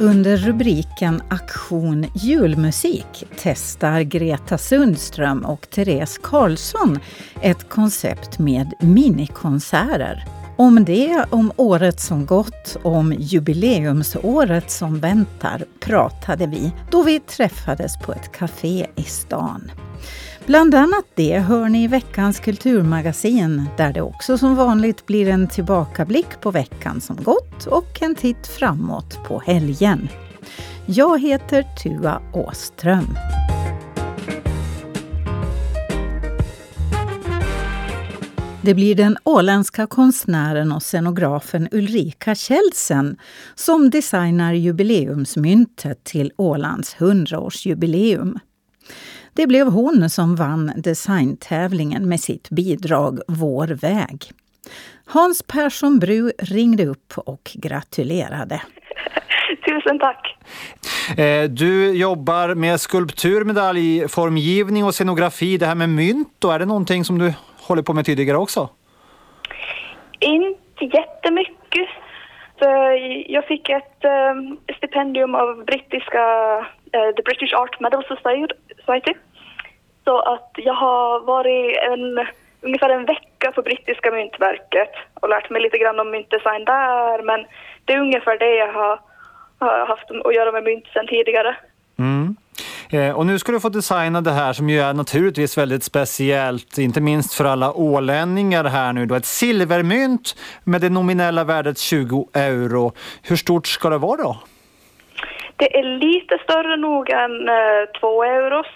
Under 0.00 0.36
rubriken 0.36 1.22
Aktion 1.28 2.06
julmusik 2.14 3.24
testar 3.38 4.00
Greta 4.00 4.58
Sundström 4.58 5.44
och 5.44 5.70
Therese 5.70 6.18
Karlsson 6.22 6.98
ett 7.42 7.68
koncept 7.68 8.38
med 8.38 8.72
minikonserter. 8.80 10.24
Om 10.56 10.84
det, 10.84 11.24
om 11.30 11.52
året 11.56 12.00
som 12.00 12.26
gått, 12.26 12.76
om 12.82 13.14
jubileumsåret 13.18 14.70
som 14.70 15.00
väntar 15.00 15.64
pratade 15.80 16.46
vi 16.46 16.72
då 16.90 17.02
vi 17.02 17.20
träffades 17.20 17.98
på 17.98 18.12
ett 18.12 18.32
café 18.32 18.86
i 18.96 19.02
stan. 19.02 19.70
Bland 20.50 20.74
annat 20.74 21.04
det 21.14 21.38
hör 21.38 21.68
ni 21.68 21.84
i 21.84 21.86
veckans 21.86 22.40
kulturmagasin 22.40 23.64
där 23.76 23.92
det 23.92 24.00
också 24.02 24.38
som 24.38 24.56
vanligt 24.56 25.06
blir 25.06 25.28
en 25.28 25.48
tillbakablick 25.48 26.40
på 26.40 26.50
veckan 26.50 27.00
som 27.00 27.16
gått 27.16 27.66
och 27.66 28.02
en 28.02 28.14
titt 28.14 28.46
framåt 28.46 29.18
på 29.24 29.40
helgen. 29.40 30.08
Jag 30.86 31.20
heter 31.20 31.64
Tua 31.82 32.22
Åström. 32.32 33.16
Det 38.62 38.74
blir 38.74 38.94
den 38.94 39.16
åländska 39.24 39.86
konstnären 39.86 40.72
och 40.72 40.82
scenografen 40.82 41.68
Ulrika 41.72 42.34
Kjeldsen 42.34 43.16
som 43.54 43.90
designar 43.90 44.52
jubileumsmyntet 44.52 46.04
till 46.04 46.32
Ålands 46.36 46.96
100-årsjubileum. 46.96 48.38
Det 49.32 49.46
blev 49.46 49.66
hon 49.66 50.10
som 50.10 50.36
vann 50.36 50.72
designtävlingen 50.76 52.08
med 52.08 52.20
sitt 52.20 52.50
bidrag 52.50 53.18
Vår 53.28 53.66
väg. 53.66 54.30
Hans 55.06 55.42
Persson 55.42 55.98
Bru 55.98 56.32
ringde 56.38 56.86
upp 56.86 57.12
och 57.16 57.50
gratulerade. 57.54 58.62
Tusen 59.64 59.98
tack! 59.98 60.36
Eh, 61.18 61.50
du 61.50 61.96
jobbar 61.96 62.54
med 62.54 62.80
skulptur, 62.80 63.44
medaljformgivning 63.44 64.84
och 64.84 64.94
scenografi. 64.94 65.58
Det 65.58 65.66
här 65.66 65.74
med 65.74 65.88
mynt, 65.88 66.28
då, 66.38 66.50
är 66.50 66.58
det 66.58 66.66
någonting 66.66 67.04
som 67.04 67.18
du 67.18 67.32
håller 67.60 67.82
på 67.82 67.92
med 67.92 68.06
tidigare 68.06 68.38
också? 68.38 68.68
Inte 70.20 70.84
jättemycket. 70.84 71.88
Eh, 72.62 73.32
jag 73.32 73.44
fick 73.46 73.68
ett 73.68 74.04
eh, 74.04 74.34
stipendium 74.76 75.34
av 75.34 75.64
brittiska 75.64 76.24
eh, 76.92 77.14
The 77.16 77.22
British 77.22 77.54
Art 77.54 77.80
Medal 77.80 78.04
Society. 78.04 79.14
Så 80.04 80.18
att 80.18 80.50
jag 80.56 80.74
har 80.74 81.20
varit 81.20 81.76
en, 81.76 82.26
ungefär 82.60 82.90
en 82.90 83.04
vecka 83.04 83.52
på 83.52 83.62
brittiska 83.62 84.10
myntverket 84.10 84.92
och 85.14 85.28
lärt 85.28 85.50
mig 85.50 85.62
lite 85.62 85.78
grann 85.78 86.00
om 86.00 86.10
myntdesign 86.10 86.64
där. 86.64 87.22
Men 87.22 87.46
det 87.84 87.92
är 87.92 88.00
ungefär 88.00 88.38
det 88.38 88.54
jag 88.54 88.72
har, 88.72 89.00
har 89.58 89.86
haft 89.86 90.10
att 90.10 90.34
göra 90.34 90.52
med 90.52 90.64
mynt 90.64 90.86
sedan 90.86 91.06
tidigare. 91.06 91.56
Mm. 91.98 92.36
Eh, 92.92 93.16
och 93.16 93.26
nu 93.26 93.38
ska 93.38 93.52
du 93.52 93.60
få 93.60 93.68
designa 93.68 94.20
det 94.20 94.30
här 94.30 94.52
som 94.52 94.70
ju 94.70 94.80
är 94.80 94.94
naturligtvis 94.94 95.58
väldigt 95.58 95.84
speciellt, 95.84 96.78
inte 96.78 97.00
minst 97.00 97.34
för 97.34 97.44
alla 97.44 97.72
ålänningar 97.72 98.64
här 98.64 98.92
nu 98.92 99.06
då. 99.06 99.14
Ett 99.14 99.24
silvermynt 99.24 100.36
med 100.64 100.80
det 100.80 100.90
nominella 100.90 101.44
värdet 101.44 101.78
20 101.78 102.28
euro. 102.34 102.92
Hur 103.22 103.36
stort 103.36 103.66
ska 103.66 103.90
det 103.90 103.98
vara 103.98 104.22
då? 104.22 104.36
Det 105.56 105.78
är 105.78 105.98
lite 105.98 106.38
större 106.44 106.76
nog 106.76 107.10
än 107.10 107.48
eh, 107.48 108.00
två 108.00 108.24
euros. 108.24 108.66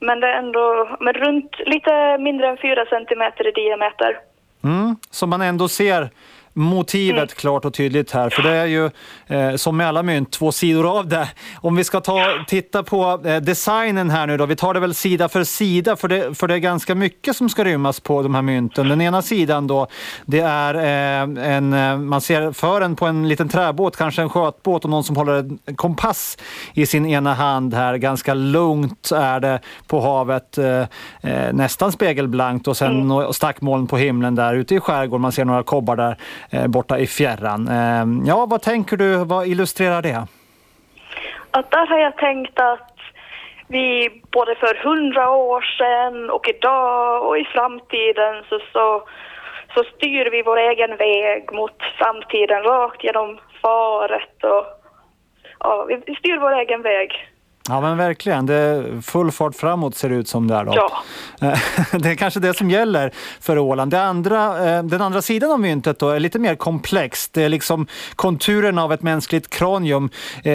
Men 0.00 0.20
det 0.20 0.26
är 0.26 0.38
ändå 0.38 0.96
men 1.00 1.12
runt 1.12 1.50
lite 1.66 2.18
mindre 2.18 2.48
än 2.48 2.56
fyra 2.56 2.84
centimeter 2.86 3.48
i 3.48 3.52
diameter. 3.52 4.18
Mm, 4.64 4.96
så 5.10 5.26
man 5.26 5.42
ändå 5.42 5.68
ser 5.68 6.10
motivet 6.58 7.16
mm. 7.16 7.28
klart 7.28 7.64
och 7.64 7.74
tydligt 7.74 8.10
här. 8.10 8.30
För 8.30 8.42
det 8.42 8.50
är 8.50 8.66
ju 8.66 8.90
eh, 9.26 9.56
som 9.56 9.76
med 9.76 9.88
alla 9.88 10.02
mynt, 10.02 10.32
två 10.32 10.52
sidor 10.52 10.98
av 10.98 11.08
det. 11.08 11.28
Om 11.56 11.76
vi 11.76 11.84
ska 11.84 12.00
ta, 12.00 12.44
titta 12.46 12.82
på 12.82 13.20
eh, 13.24 13.36
designen 13.36 14.10
här 14.10 14.26
nu 14.26 14.36
då. 14.36 14.46
Vi 14.46 14.56
tar 14.56 14.74
det 14.74 14.80
väl 14.80 14.94
sida 14.94 15.28
för 15.28 15.44
sida 15.44 15.96
för 15.96 16.08
det, 16.08 16.34
för 16.34 16.48
det 16.48 16.54
är 16.54 16.58
ganska 16.58 16.94
mycket 16.94 17.36
som 17.36 17.48
ska 17.48 17.64
rymmas 17.64 18.00
på 18.00 18.22
de 18.22 18.34
här 18.34 18.42
mynten. 18.42 18.88
Den 18.88 19.00
ena 19.00 19.22
sidan 19.22 19.66
då, 19.66 19.86
det 20.26 20.40
är 20.40 20.74
eh, 20.74 21.54
en, 21.56 21.72
eh, 21.72 21.98
man 21.98 22.20
ser 22.20 22.52
fören 22.52 22.96
på 22.96 23.06
en 23.06 23.28
liten 23.28 23.48
träbåt, 23.48 23.96
kanske 23.96 24.22
en 24.22 24.28
skötbåt 24.28 24.84
och 24.84 24.90
någon 24.90 25.04
som 25.04 25.16
håller 25.16 25.58
en 25.64 25.76
kompass 25.76 26.38
i 26.74 26.86
sin 26.86 27.06
ena 27.06 27.34
hand 27.34 27.74
här. 27.74 27.96
Ganska 27.96 28.34
lugnt 28.34 29.10
är 29.12 29.40
det 29.40 29.60
på 29.86 30.00
havet, 30.00 30.58
eh, 30.58 30.80
eh 31.20 31.52
nästan 31.52 31.92
spegelblankt 31.92 32.68
och 32.68 32.76
sen 32.76 33.10
mm. 33.10 33.32
stackmoln 33.32 33.86
på 33.86 33.96
himlen 33.96 34.34
där 34.34 34.54
ute 34.54 34.74
i 34.74 34.80
skärgården. 34.80 35.22
Man 35.22 35.32
ser 35.32 35.44
några 35.44 35.62
kobbar 35.62 35.96
där 35.96 36.18
Eh, 36.52 36.66
borta 36.66 36.98
i 36.98 37.06
fjärran. 37.06 37.68
Ehm, 37.68 38.22
ja, 38.26 38.46
vad 38.46 38.62
tänker 38.62 38.96
du? 38.96 39.24
Vad 39.24 39.46
illustrerar 39.46 40.02
det? 40.02 40.26
Att 41.50 41.70
där 41.70 41.86
har 41.86 41.98
jag 41.98 42.16
tänkt 42.16 42.60
att 42.60 42.94
vi 43.68 44.10
både 44.32 44.54
för 44.54 44.74
hundra 44.74 45.30
år 45.30 45.62
sedan 45.78 46.30
och 46.30 46.48
idag 46.48 47.26
och 47.26 47.38
i 47.38 47.44
framtiden 47.44 48.44
så, 48.48 48.58
så, 48.72 49.08
så 49.74 49.84
styr 49.96 50.30
vi 50.30 50.42
vår 50.42 50.58
egen 50.58 50.96
väg 50.96 51.52
mot 51.52 51.76
framtiden 51.98 52.62
rakt 52.62 53.04
genom 53.04 53.38
faret 53.62 54.44
och 54.44 54.66
ja, 55.60 55.88
vi 56.06 56.14
styr 56.14 56.38
vår 56.38 56.52
egen 56.52 56.82
väg. 56.82 57.28
Ja 57.68 57.80
men 57.80 57.96
verkligen, 57.96 58.46
det 58.46 58.54
är 58.54 59.00
full 59.00 59.32
fart 59.32 59.54
framåt 59.54 59.94
ser 59.94 60.08
det 60.08 60.14
ut 60.14 60.28
som 60.28 60.48
där 60.48 60.64
då. 60.64 60.72
Ja. 60.76 61.02
Det 61.98 62.10
är 62.10 62.14
kanske 62.14 62.40
det 62.40 62.54
som 62.54 62.70
gäller 62.70 63.12
för 63.40 63.58
Åland. 63.58 63.90
Det 63.90 64.02
andra, 64.02 64.70
eh, 64.70 64.82
den 64.82 65.02
andra 65.02 65.22
sidan 65.22 65.50
av 65.50 65.60
myntet 65.60 65.98
då 65.98 66.10
är 66.10 66.20
lite 66.20 66.38
mer 66.38 66.54
komplext. 66.54 67.32
Det 67.32 67.42
är 67.42 67.48
liksom 67.48 67.86
konturen 68.16 68.78
av 68.78 68.92
ett 68.92 69.02
mänskligt 69.02 69.50
kranium, 69.50 70.10
eh, 70.44 70.54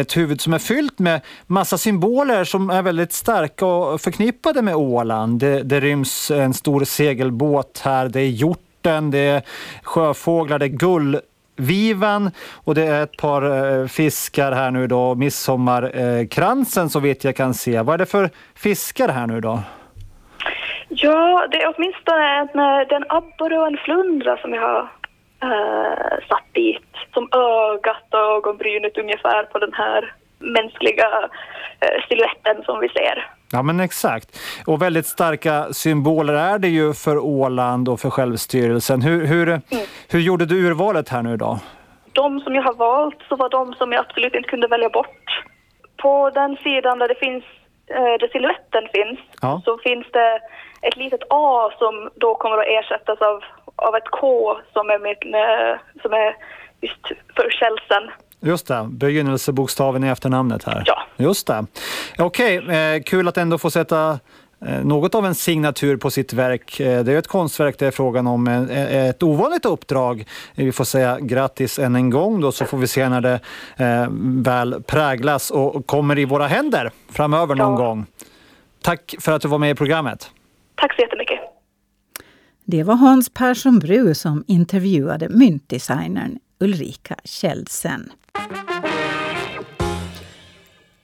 ett 0.00 0.16
huvud 0.16 0.40
som 0.40 0.52
är 0.52 0.58
fyllt 0.58 0.98
med 0.98 1.20
massa 1.46 1.78
symboler 1.78 2.44
som 2.44 2.70
är 2.70 2.82
väldigt 2.82 3.12
starka 3.12 3.66
och 3.66 4.00
förknippade 4.00 4.62
med 4.62 4.76
Åland. 4.76 5.40
Det, 5.40 5.62
det 5.62 5.80
ryms 5.80 6.30
en 6.30 6.54
stor 6.54 6.84
segelbåt 6.84 7.80
här, 7.84 8.08
det 8.08 8.20
är 8.20 8.28
hjorten, 8.28 9.10
det 9.10 9.18
är 9.18 9.42
sjöfåglar, 9.82 10.58
det 10.58 10.64
är 10.64 10.68
gull 10.68 11.20
Vivan 11.62 12.30
och 12.64 12.74
det 12.74 12.86
är 12.86 13.02
ett 13.02 13.16
par 13.16 13.42
eh, 13.42 13.86
fiskar 13.86 14.52
här 14.52 14.70
nu 14.70 14.86
då, 14.86 15.14
midsommarkransen 15.14 16.90
så 16.90 17.00
vitt 17.00 17.24
jag 17.24 17.36
kan 17.36 17.54
se. 17.54 17.82
Vad 17.82 17.94
är 17.94 17.98
det 17.98 18.06
för 18.06 18.30
fiskar 18.54 19.08
här 19.08 19.26
nu 19.26 19.40
då? 19.40 19.60
Ja, 20.88 21.46
det 21.50 21.62
är 21.62 21.74
åtminstone 21.76 22.24
en, 22.40 22.58
eh, 22.58 22.96
en 22.96 23.04
abborre 23.08 23.58
och 23.58 23.66
en 23.66 23.78
flundra 23.84 24.36
som 24.36 24.52
jag 24.54 24.62
har 24.62 24.88
eh, 25.42 26.28
satt 26.28 26.44
dit 26.52 26.92
som 27.14 27.28
ögat 27.32 28.06
och 28.10 28.36
ögonbrynet 28.36 28.98
ungefär 28.98 29.44
på 29.44 29.58
den 29.58 29.72
här 29.72 30.14
mänskliga 30.38 31.28
eh, 31.80 32.08
siluetten 32.08 32.64
som 32.64 32.80
vi 32.80 32.88
ser. 32.88 33.26
Ja 33.52 33.62
men 33.62 33.80
exakt. 33.80 34.38
Och 34.66 34.82
väldigt 34.82 35.06
starka 35.06 35.72
symboler 35.72 36.34
är 36.34 36.58
det 36.58 36.68
ju 36.68 36.92
för 36.92 37.18
Åland 37.18 37.88
och 37.88 38.00
för 38.00 38.10
självstyrelsen. 38.10 39.02
Hur, 39.02 39.26
hur, 39.26 39.48
mm. 39.48 39.60
hur 40.10 40.20
gjorde 40.20 40.46
du 40.46 40.66
urvalet 40.66 41.08
här 41.08 41.22
nu 41.22 41.36
då? 41.36 41.58
De 42.12 42.40
som 42.40 42.54
jag 42.54 42.62
har 42.62 42.74
valt 42.74 43.18
så 43.28 43.36
var 43.36 43.48
de 43.48 43.74
som 43.74 43.92
jag 43.92 44.00
absolut 44.00 44.34
inte 44.34 44.48
kunde 44.48 44.68
välja 44.68 44.88
bort. 44.88 45.44
På 45.96 46.30
den 46.30 46.56
sidan 46.56 46.98
där 46.98 47.08
det 47.08 47.14
finns, 47.14 47.44
eh, 47.86 48.14
där 48.20 48.28
siluetten 48.32 48.88
finns, 48.94 49.18
ja. 49.42 49.62
så 49.64 49.78
finns 49.78 50.06
det 50.12 50.40
ett 50.82 50.96
litet 50.96 51.22
A 51.30 51.70
som 51.78 52.10
då 52.14 52.34
kommer 52.34 52.58
att 52.58 52.66
ersättas 52.68 53.18
av, 53.20 53.44
av 53.76 53.96
ett 53.96 54.10
K 54.10 54.56
som 54.72 54.90
är, 54.90 55.06
eh, 55.06 55.78
som 56.02 56.12
är 56.12 56.36
just 56.80 57.06
för 57.36 57.50
kälsen. 57.50 58.10
Just 58.44 58.66
det, 58.66 58.88
begynnelsebokstaven 58.90 60.04
i 60.04 60.08
efternamnet 60.08 60.64
här. 60.64 60.82
Ja. 60.86 61.02
Just 61.16 61.46
det. 61.46 61.66
Okej, 62.18 62.58
okay, 62.58 62.96
eh, 62.96 63.02
kul 63.02 63.28
att 63.28 63.36
ändå 63.36 63.58
få 63.58 63.70
sätta 63.70 64.18
eh, 64.66 64.84
något 64.84 65.14
av 65.14 65.26
en 65.26 65.34
signatur 65.34 65.96
på 65.96 66.10
sitt 66.10 66.32
verk. 66.32 66.80
Eh, 66.80 67.04
det 67.04 67.12
är 67.12 67.18
ett 67.18 67.26
konstverk 67.26 67.78
det 67.78 67.86
är 67.86 67.90
frågan 67.90 68.26
om 68.26 68.48
eh, 68.48 69.06
ett 69.08 69.22
ovanligt 69.22 69.64
uppdrag. 69.64 70.24
Vi 70.54 70.72
får 70.72 70.84
säga 70.84 71.18
grattis 71.20 71.78
än 71.78 71.96
en 71.96 72.10
gång 72.10 72.40
då 72.40 72.52
så 72.52 72.64
får 72.64 72.78
vi 72.78 72.86
se 72.86 73.08
när 73.08 73.20
det 73.20 73.40
väl 74.42 74.82
präglas 74.82 75.50
och 75.50 75.86
kommer 75.86 76.18
i 76.18 76.24
våra 76.24 76.46
händer 76.46 76.90
framöver 77.10 77.54
någon 77.54 77.80
ja. 77.80 77.86
gång. 77.86 78.06
Tack 78.82 79.14
för 79.20 79.32
att 79.32 79.42
du 79.42 79.48
var 79.48 79.58
med 79.58 79.70
i 79.70 79.74
programmet. 79.74 80.30
Tack 80.74 80.94
så 80.96 81.02
jättemycket. 81.02 81.38
Det 82.64 82.82
var 82.82 82.94
Hans 82.94 83.34
Persson 83.34 83.78
Bru 83.78 84.14
som 84.14 84.44
intervjuade 84.46 85.28
myntdesignern 85.28 86.38
Ulrika 86.62 87.16
Kjeldsen. 87.24 88.12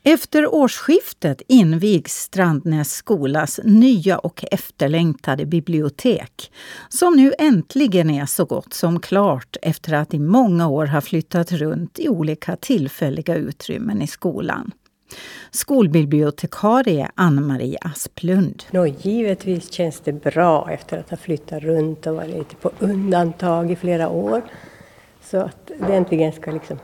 Efter 0.03 0.55
årsskiftet 0.55 1.43
invigs 1.49 2.15
Strandnäs 2.15 2.93
skolas 2.93 3.61
nya 3.65 4.19
och 4.19 4.45
efterlängtade 4.51 5.47
bibliotek 5.47 6.53
som 6.89 7.17
nu 7.17 7.33
äntligen 7.39 8.11
är 8.11 8.27
så 8.27 8.45
gott 8.45 8.75
som 8.75 9.01
klart 9.01 9.57
efter 9.63 9.93
att 9.93 10.15
i 10.15 10.19
många 10.19 10.69
år 10.69 10.87
ha 10.87 11.01
flyttat 11.01 11.53
runt 11.53 11.99
i 11.99 12.09
olika 12.09 12.57
tillfälliga 12.57 13.35
utrymmen 13.35 14.03
i 14.03 14.07
skolan. 14.07 14.71
Skolbibliotekarie 15.51 17.11
Ann-Marie 17.15 17.79
Asplund. 17.81 18.65
Nå, 18.71 18.87
givetvis 18.87 19.73
känns 19.73 20.01
det 20.01 20.13
bra 20.13 20.71
efter 20.71 20.99
att 20.99 21.11
ha 21.11 21.17
flyttat 21.17 21.63
runt 21.63 22.07
och 22.07 22.15
varit 22.15 22.35
lite 22.35 22.57
på 22.57 22.71
undantag 22.79 23.71
i 23.71 23.77
flera 23.77 24.09
år. 24.09 24.43
Så 25.31 25.37
att 25.37 25.71
det 25.89 25.95
äntligen 25.95 26.33
ska 26.33 26.51
liksom 26.51 26.79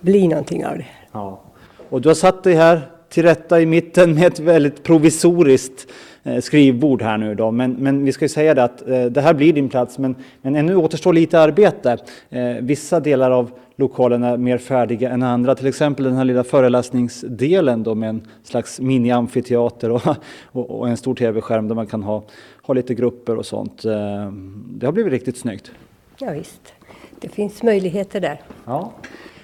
bli 0.00 0.28
någonting 0.28 0.66
av 0.66 0.78
det. 0.78 0.86
Ja. 1.12 1.40
Och 1.88 2.00
du 2.00 2.08
har 2.08 2.14
satt 2.14 2.42
dig 2.42 2.54
här 2.54 2.80
till 3.08 3.22
rätta 3.22 3.60
i 3.60 3.66
mitten 3.66 4.14
med 4.14 4.26
ett 4.26 4.38
väldigt 4.38 4.82
provisoriskt 4.82 5.86
eh, 6.22 6.40
skrivbord 6.40 7.02
här 7.02 7.18
nu 7.18 7.34
då. 7.34 7.50
Men, 7.50 7.72
men 7.72 8.04
vi 8.04 8.12
ska 8.12 8.24
ju 8.24 8.28
säga 8.28 8.54
det 8.54 8.64
att 8.64 8.88
eh, 8.88 9.04
det 9.04 9.20
här 9.20 9.34
blir 9.34 9.52
din 9.52 9.68
plats 9.68 9.98
men, 9.98 10.16
men 10.42 10.56
ännu 10.56 10.76
återstår 10.76 11.12
lite 11.12 11.40
arbete. 11.40 11.98
Eh, 12.30 12.42
vissa 12.60 13.00
delar 13.00 13.30
av 13.30 13.50
lokalen 13.76 14.22
är 14.22 14.36
mer 14.36 14.58
färdiga 14.58 15.10
än 15.10 15.22
andra. 15.22 15.54
Till 15.54 15.66
exempel 15.66 16.04
den 16.04 16.14
här 16.14 16.24
lilla 16.24 16.44
föreläsningsdelen 16.44 17.82
då 17.82 17.94
med 17.94 18.08
en 18.08 18.26
slags 18.42 18.80
mini-amfiteater 18.80 19.90
och, 19.90 20.02
och, 20.52 20.80
och, 20.80 20.88
en 20.88 20.96
stor 20.96 21.14
tv-skärm 21.14 21.68
där 21.68 21.74
man 21.74 21.86
kan 21.86 22.02
ha, 22.02 22.22
ha 22.62 22.74
lite 22.74 22.94
grupper 22.94 23.36
och 23.36 23.46
sånt. 23.46 23.82
Det 24.66 24.86
har 24.86 24.92
blivit 24.92 25.12
riktigt 25.12 25.36
snyggt. 25.36 25.70
Ja, 26.18 26.30
visst. 26.30 26.74
Det 27.20 27.28
finns 27.28 27.62
möjligheter 27.62 28.20
där. 28.20 28.40
Ja. 28.64 28.92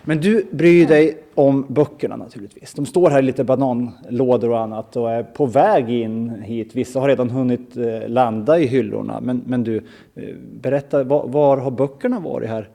Men 0.04 0.20
du 0.20 0.46
bryr 0.50 0.86
dig 0.86 1.18
om 1.34 1.66
böckerna 1.68 2.16
naturligtvis. 2.16 2.74
De 2.74 2.86
står 2.86 3.10
här 3.10 3.18
i 3.18 3.22
lite 3.22 3.44
bananlådor 3.44 4.50
och 4.50 4.60
annat 4.60 4.96
och 4.96 5.10
är 5.10 5.22
på 5.22 5.46
väg 5.46 5.90
in 5.90 6.42
hit. 6.42 6.74
Vissa 6.74 7.00
har 7.00 7.08
redan 7.08 7.30
hunnit 7.30 7.76
eh, 7.76 8.08
landa 8.08 8.58
i 8.58 8.66
hyllorna. 8.66 9.20
Men, 9.20 9.42
men 9.46 9.64
du, 9.64 9.76
eh, 10.14 10.34
berätta, 10.60 11.04
var, 11.04 11.28
var 11.28 11.56
har 11.56 11.70
böckerna 11.70 12.20
varit 12.20 12.48
här 12.48 12.68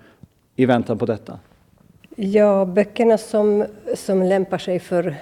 i 0.55 0.65
väntan 0.65 0.97
på 0.97 1.05
detta? 1.05 1.39
Ja, 2.15 2.65
böckerna 2.65 3.17
som, 3.17 3.65
som 3.95 4.23
lämpar 4.23 4.57
sig 4.57 4.79
för 4.79 5.15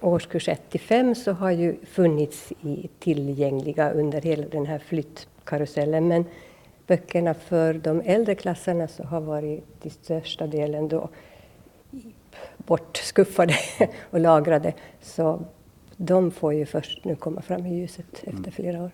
årskurs 0.00 0.48
1 0.48 0.70
till 0.70 0.80
5 0.80 1.14
så 1.14 1.32
har 1.32 1.50
ju 1.50 1.76
funnits 1.90 2.52
i, 2.62 2.88
tillgängliga 2.98 3.90
under 3.90 4.20
hela 4.20 4.46
den 4.50 4.66
här 4.66 4.78
flyttkarusellen. 4.78 6.08
Men 6.08 6.24
böckerna 6.86 7.34
för 7.34 7.74
de 7.74 8.00
äldre 8.04 8.34
klasserna 8.34 8.88
så 8.88 9.02
har 9.04 9.20
varit 9.20 9.80
till 9.80 9.90
största 9.90 10.46
delen 10.46 10.88
då 10.88 11.08
bortskuffade 12.56 13.54
och 14.10 14.20
lagrade. 14.20 14.72
Så 15.02 15.40
de 15.96 16.30
får 16.30 16.54
ju 16.54 16.66
först 16.66 17.04
nu 17.04 17.16
komma 17.16 17.42
fram 17.42 17.66
i 17.66 17.74
ljuset 17.74 18.14
efter 18.14 18.30
mm. 18.30 18.50
flera 18.50 18.82
år. 18.82 18.90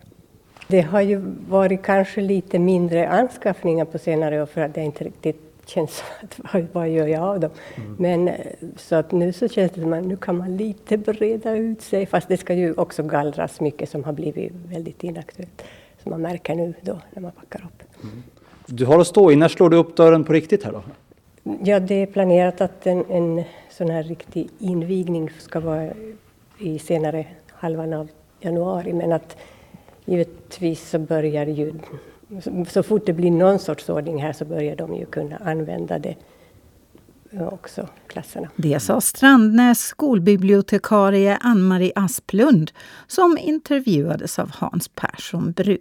Det 0.68 0.80
har 0.80 1.00
ju 1.00 1.22
varit 1.48 1.82
kanske 1.82 2.20
lite 2.20 2.58
mindre 2.58 3.08
anskaffningar 3.08 3.84
på 3.84 3.98
senare 3.98 4.42
år 4.42 4.46
för 4.46 4.60
att 4.60 4.74
det 4.74 4.80
inte 4.80 5.04
riktigt 5.04 5.52
känns 5.66 5.96
som 5.96 6.06
att 6.42 6.68
vad, 6.72 6.88
gör 6.88 7.06
jag 7.06 7.22
av 7.22 7.40
dem? 7.40 7.50
Mm. 7.76 7.96
Men 7.98 8.28
eh, 8.28 8.34
så 8.76 8.94
att 8.94 9.12
nu 9.12 9.32
så 9.32 9.48
känns 9.48 9.72
det 9.72 9.80
som 9.80 9.92
att 9.92 10.04
nu 10.04 10.16
kan 10.16 10.36
man 10.36 10.56
lite 10.56 10.96
breda 10.96 11.56
ut 11.56 11.82
sig 11.82 12.06
fast 12.06 12.28
det 12.28 12.36
ska 12.36 12.54
ju 12.54 12.74
också 12.74 13.02
gallras 13.02 13.60
mycket 13.60 13.88
som 13.88 14.04
har 14.04 14.12
blivit 14.12 14.52
väldigt 14.52 15.04
inaktuellt. 15.04 15.62
Som 16.02 16.10
man 16.10 16.20
märker 16.20 16.54
nu 16.54 16.74
då 16.82 16.98
när 17.12 17.22
man 17.22 17.32
packar 17.32 17.64
upp. 17.64 18.02
Mm. 18.02 18.22
Du 18.66 18.86
har 18.86 19.00
att 19.00 19.06
stå 19.06 19.32
i, 19.32 19.36
när 19.36 19.48
slår 19.48 19.70
du 19.70 19.76
upp 19.76 19.96
dörren 19.96 20.24
på 20.24 20.32
riktigt 20.32 20.64
här 20.64 20.72
då? 20.72 20.82
Ja, 21.62 21.80
det 21.80 21.94
är 21.94 22.06
planerat 22.06 22.60
att 22.60 22.86
en, 22.86 23.04
en 23.10 23.44
sån 23.70 23.90
här 23.90 24.02
riktig 24.02 24.48
invigning 24.58 25.30
ska 25.38 25.60
vara 25.60 25.88
i 26.58 26.78
senare 26.78 27.26
halvan 27.48 27.92
av 27.92 28.08
januari, 28.40 28.92
men 28.92 29.12
att 29.12 29.36
givetvis 30.04 30.90
så 30.90 30.98
börjar 30.98 31.46
ju 31.46 31.74
så 32.68 32.82
fort 32.82 33.06
det 33.06 33.12
blir 33.12 33.30
någon 33.30 33.58
sorts 33.58 33.88
ordning 33.88 34.22
här 34.22 34.32
så 34.32 34.44
börjar 34.44 34.76
de 34.76 34.94
ju 34.94 35.06
kunna 35.06 35.36
använda 35.36 35.98
det 35.98 36.14
Eh, 37.32 37.48
också, 37.48 37.88
klasserna. 38.06 38.48
Det 38.56 38.80
sa 38.80 39.00
Strandnäs 39.00 39.80
skolbibliotekarie 39.80 41.38
Ann-Marie 41.40 41.92
Asplund 41.94 42.72
som 43.06 43.38
intervjuades 43.38 44.38
av 44.38 44.50
Hans 44.54 44.88
Persson 44.88 45.52
Bru. 45.52 45.78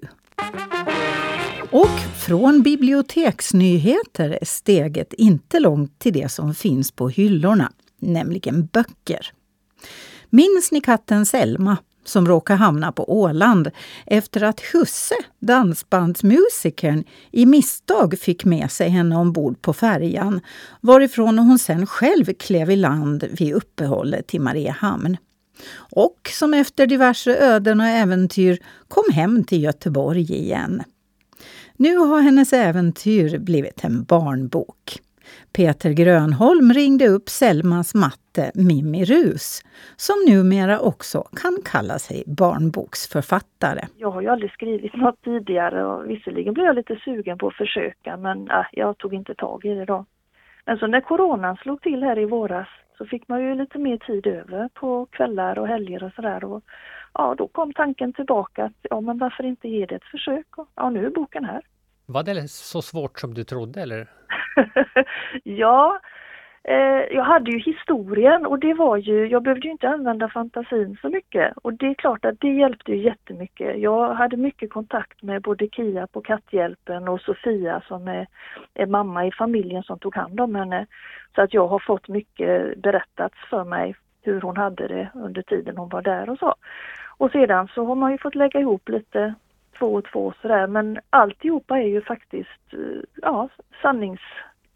Och 1.71 1.99
från 2.27 2.61
biblioteksnyheter 2.61 4.29
är 4.41 4.45
steget 4.45 5.13
inte 5.13 5.59
långt 5.59 5.99
till 5.99 6.13
det 6.13 6.31
som 6.31 6.53
finns 6.53 6.91
på 6.91 7.09
hyllorna, 7.09 7.71
nämligen 7.99 8.65
böcker. 8.65 9.31
Minns 10.29 10.71
ni 10.71 10.81
katten 10.81 11.25
Selma 11.25 11.77
som 12.03 12.27
råkade 12.27 12.57
hamna 12.57 12.91
på 12.91 13.19
Åland 13.19 13.71
efter 14.05 14.43
att 14.43 14.59
husse, 14.59 15.15
dansbandsmusikern, 15.39 17.03
i 17.31 17.45
misstag 17.45 18.19
fick 18.19 18.45
med 18.45 18.71
sig 18.71 18.89
henne 18.89 19.15
ombord 19.15 19.61
på 19.61 19.73
färjan 19.73 20.41
varifrån 20.81 21.39
hon 21.39 21.59
sen 21.59 21.87
själv 21.87 22.33
klev 22.39 22.71
i 22.71 22.75
land 22.75 23.23
vid 23.31 23.53
uppehållet 23.53 24.33
i 24.33 24.39
Mariehamn. 24.39 25.17
Och 25.73 26.29
som 26.31 26.53
efter 26.53 26.87
diverse 26.87 27.35
öden 27.35 27.79
och 27.79 27.85
äventyr 27.85 28.59
kom 28.87 29.03
hem 29.13 29.43
till 29.43 29.63
Göteborg 29.63 30.33
igen. 30.33 30.83
Nu 31.77 31.97
har 31.97 32.21
hennes 32.21 32.53
äventyr 32.53 33.37
blivit 33.37 33.83
en 33.83 34.03
barnbok. 34.03 35.01
Peter 35.53 35.91
Grönholm 35.91 36.73
ringde 36.73 37.07
upp 37.07 37.29
Selmas 37.29 37.95
matte 37.95 38.51
Mimmi 38.55 39.05
Rus 39.05 39.61
som 39.95 40.15
numera 40.27 40.79
också 40.79 41.21
kan 41.21 41.57
kalla 41.65 41.99
sig 41.99 42.23
barnboksförfattare. 42.27 43.87
Jag 43.97 44.11
har 44.11 44.21
ju 44.21 44.27
aldrig 44.27 44.51
skrivit 44.51 44.95
något 44.95 45.21
tidigare 45.23 45.85
och 45.85 46.09
visserligen 46.09 46.53
blev 46.53 46.65
jag 46.65 46.75
lite 46.75 46.95
sugen 46.95 47.37
på 47.37 47.47
att 47.47 47.55
försöka 47.55 48.17
men 48.17 48.51
äh, 48.51 48.65
jag 48.71 48.97
tog 48.97 49.13
inte 49.13 49.35
tag 49.35 49.65
i 49.65 49.69
det 49.69 49.85
då. 49.85 50.05
Men 50.65 50.77
så 50.77 50.87
när 50.87 51.01
coronan 51.01 51.55
slog 51.55 51.81
till 51.81 52.03
här 52.03 52.19
i 52.19 52.25
våras 52.25 52.67
så 52.97 53.05
fick 53.05 53.27
man 53.27 53.43
ju 53.43 53.55
lite 53.55 53.77
mer 53.77 53.97
tid 53.97 54.27
över 54.27 54.69
på 54.73 55.05
kvällar 55.05 55.59
och 55.59 55.67
helger 55.67 56.03
och 56.03 56.13
sådär. 56.13 56.43
Och 56.43 56.63
ja, 57.13 57.35
då 57.37 57.47
kom 57.47 57.73
tanken 57.73 58.13
tillbaka 58.13 58.63
att 58.63 58.79
ja, 58.81 59.01
men 59.01 59.17
varför 59.17 59.43
inte 59.43 59.67
ge 59.67 59.85
det 59.85 59.95
ett 59.95 60.11
försök? 60.11 60.57
Och, 60.57 60.67
ja, 60.75 60.89
nu 60.89 61.05
är 61.05 61.09
boken 61.09 61.45
här. 61.45 61.61
Var 62.05 62.23
det 62.23 62.47
så 62.47 62.81
svårt 62.81 63.19
som 63.19 63.33
du 63.33 63.43
trodde 63.43 63.81
eller? 63.81 64.07
ja, 65.43 65.99
eh, 66.63 67.15
jag 67.15 67.23
hade 67.23 67.51
ju 67.51 67.59
historien 67.59 68.45
och 68.45 68.59
det 68.59 68.73
var 68.73 68.97
ju, 68.97 69.27
jag 69.27 69.43
behövde 69.43 69.67
ju 69.67 69.71
inte 69.71 69.89
använda 69.89 70.29
fantasin 70.29 70.97
så 71.01 71.09
mycket 71.09 71.57
och 71.57 71.73
det 71.73 71.85
är 71.87 71.93
klart 71.93 72.25
att 72.25 72.39
det 72.39 72.53
hjälpte 72.53 72.91
ju 72.91 72.97
jättemycket. 72.97 73.79
Jag 73.79 74.13
hade 74.13 74.37
mycket 74.37 74.73
kontakt 74.73 75.21
med 75.21 75.41
både 75.41 75.67
Kia 75.67 76.07
på 76.07 76.21
Katthjälpen 76.21 77.07
och 77.07 77.21
Sofia 77.21 77.81
som 77.87 78.07
är, 78.07 78.27
är 78.73 78.85
mamma 78.85 79.25
i 79.25 79.31
familjen 79.31 79.83
som 79.83 79.99
tog 79.99 80.15
hand 80.15 80.39
om 80.39 80.55
henne. 80.55 80.85
Så 81.35 81.41
att 81.41 81.53
jag 81.53 81.67
har 81.67 81.79
fått 81.79 82.07
mycket 82.07 82.77
berättats 82.77 83.35
för 83.49 83.63
mig 83.63 83.95
hur 84.21 84.41
hon 84.41 84.57
hade 84.57 84.87
det 84.87 85.09
under 85.13 85.41
tiden 85.41 85.77
hon 85.77 85.89
var 85.89 86.01
där 86.01 86.29
och 86.29 86.37
så. 86.37 86.55
Och 87.17 87.31
sedan 87.31 87.67
så 87.67 87.85
har 87.85 87.95
man 87.95 88.11
ju 88.11 88.17
fått 88.17 88.35
lägga 88.35 88.59
ihop 88.59 88.89
lite 88.89 89.33
två 89.79 89.93
och 89.93 90.05
två 90.05 90.33
sådär 90.41 90.67
men 90.67 90.99
alltihopa 91.09 91.79
är 91.79 91.87
ju 91.87 92.01
faktiskt 92.01 92.73
eh, 92.73 93.01
ja, 93.21 93.49
sannings, 93.81 94.21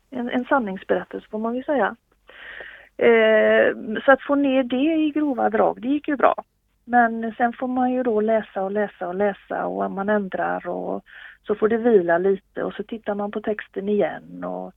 en, 0.10 0.30
en 0.30 0.46
sanningsberättelse 0.46 1.28
får 1.32 1.40
man 1.40 1.56
ju 1.56 1.64
säga. 1.64 1.96
Eh, 2.98 3.76
så 4.06 4.12
att 4.12 4.22
få 4.22 4.36
ner 4.36 4.64
det 4.64 4.96
i 4.96 5.12
grova 5.12 5.50
drag, 5.50 5.82
det 5.82 5.88
gick 5.88 6.08
ju 6.08 6.16
bra. 6.16 6.36
Men 6.86 7.34
sen 7.38 7.54
får 7.54 7.68
man 7.68 7.92
ju 7.92 8.04
då 8.04 8.22
läsa 8.22 8.64
och 8.64 8.72
läsa 8.72 9.08
och 9.08 9.16
läsa 9.16 9.66
och 9.66 9.92
man 9.92 10.10
ändrar 10.10 10.68
och 10.68 11.06
så 11.48 11.56
får 11.56 11.70
det 11.70 11.78
vila 11.78 12.18
lite 12.18 12.64
och 12.64 12.74
så 12.74 12.84
tittar 12.84 13.16
man 13.16 13.32
på 13.32 13.42
texten 13.42 13.90
igen 13.90 14.44
och 14.44 14.74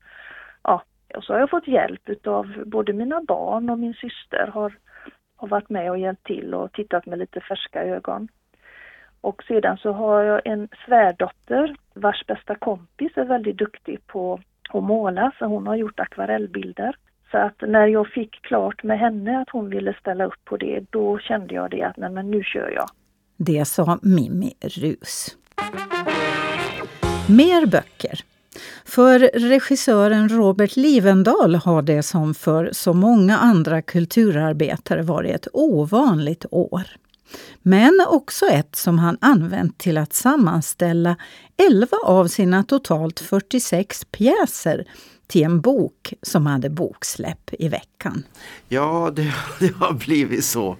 ja, 0.62 0.82
och 1.14 1.24
så 1.24 1.32
har 1.32 1.40
jag 1.40 1.50
fått 1.50 1.68
hjälp 1.68 2.08
utav 2.08 2.64
både 2.66 2.92
mina 2.92 3.20
barn 3.20 3.70
och 3.70 3.78
min 3.78 3.94
syster 3.94 4.50
har, 4.54 4.72
har 5.36 5.48
varit 5.48 5.68
med 5.68 5.90
och 5.90 5.98
hjälpt 5.98 6.26
till 6.26 6.54
och 6.54 6.72
tittat 6.72 7.06
med 7.06 7.18
lite 7.18 7.40
färska 7.40 7.82
ögon. 7.82 8.28
Och 9.20 9.42
sedan 9.42 9.76
så 9.76 9.92
har 9.92 10.22
jag 10.22 10.40
en 10.44 10.68
svärdotter 10.86 11.76
vars 11.94 12.26
bästa 12.26 12.54
kompis 12.54 13.12
är 13.16 13.24
väldigt 13.24 13.56
duktig 13.56 14.06
på 14.06 14.40
och 14.70 14.82
måla 14.82 15.32
så 15.38 15.44
hon 15.44 15.66
har 15.66 15.76
gjort 15.76 16.00
akvarellbilder. 16.00 16.96
Så 17.30 17.38
att 17.38 17.60
när 17.60 17.86
jag 17.86 18.08
fick 18.08 18.42
klart 18.42 18.82
med 18.82 18.98
henne 18.98 19.40
att 19.40 19.50
hon 19.50 19.70
ville 19.70 19.94
ställa 20.00 20.24
upp 20.24 20.44
på 20.44 20.56
det, 20.56 20.84
då 20.90 21.18
kände 21.18 21.54
jag 21.54 21.70
det 21.70 21.82
att 21.82 21.96
nej 21.96 22.10
men 22.10 22.30
nu 22.30 22.42
kör 22.42 22.70
jag. 22.70 22.88
Det 23.36 23.64
sa 23.64 23.98
Mimmi 24.02 24.52
Rus. 24.60 25.36
Mer 27.28 27.66
böcker. 27.66 28.20
För 28.84 29.18
regissören 29.18 30.28
Robert 30.28 30.76
Livendal 30.76 31.54
har 31.54 31.82
det 31.82 32.02
som 32.02 32.34
för 32.34 32.68
så 32.72 32.92
många 32.92 33.38
andra 33.38 33.82
kulturarbetare 33.82 35.02
varit 35.02 35.34
ett 35.34 35.48
ovanligt 35.52 36.46
år. 36.50 36.82
Men 37.62 38.00
också 38.08 38.46
ett 38.46 38.76
som 38.76 38.98
han 38.98 39.18
använt 39.20 39.78
till 39.78 39.98
att 39.98 40.12
sammanställa 40.12 41.16
11 41.56 41.96
av 42.04 42.26
sina 42.26 42.64
totalt 42.64 43.20
46 43.20 44.04
pjäser 44.04 44.84
till 45.26 45.42
en 45.42 45.60
bok 45.60 46.14
som 46.22 46.46
hade 46.46 46.70
boksläpp 46.70 47.50
i 47.58 47.68
veckan. 47.68 48.22
Ja, 48.68 49.10
det, 49.16 49.34
det, 49.60 49.74
har 49.74 49.92
blivit 49.92 50.44
så. 50.44 50.76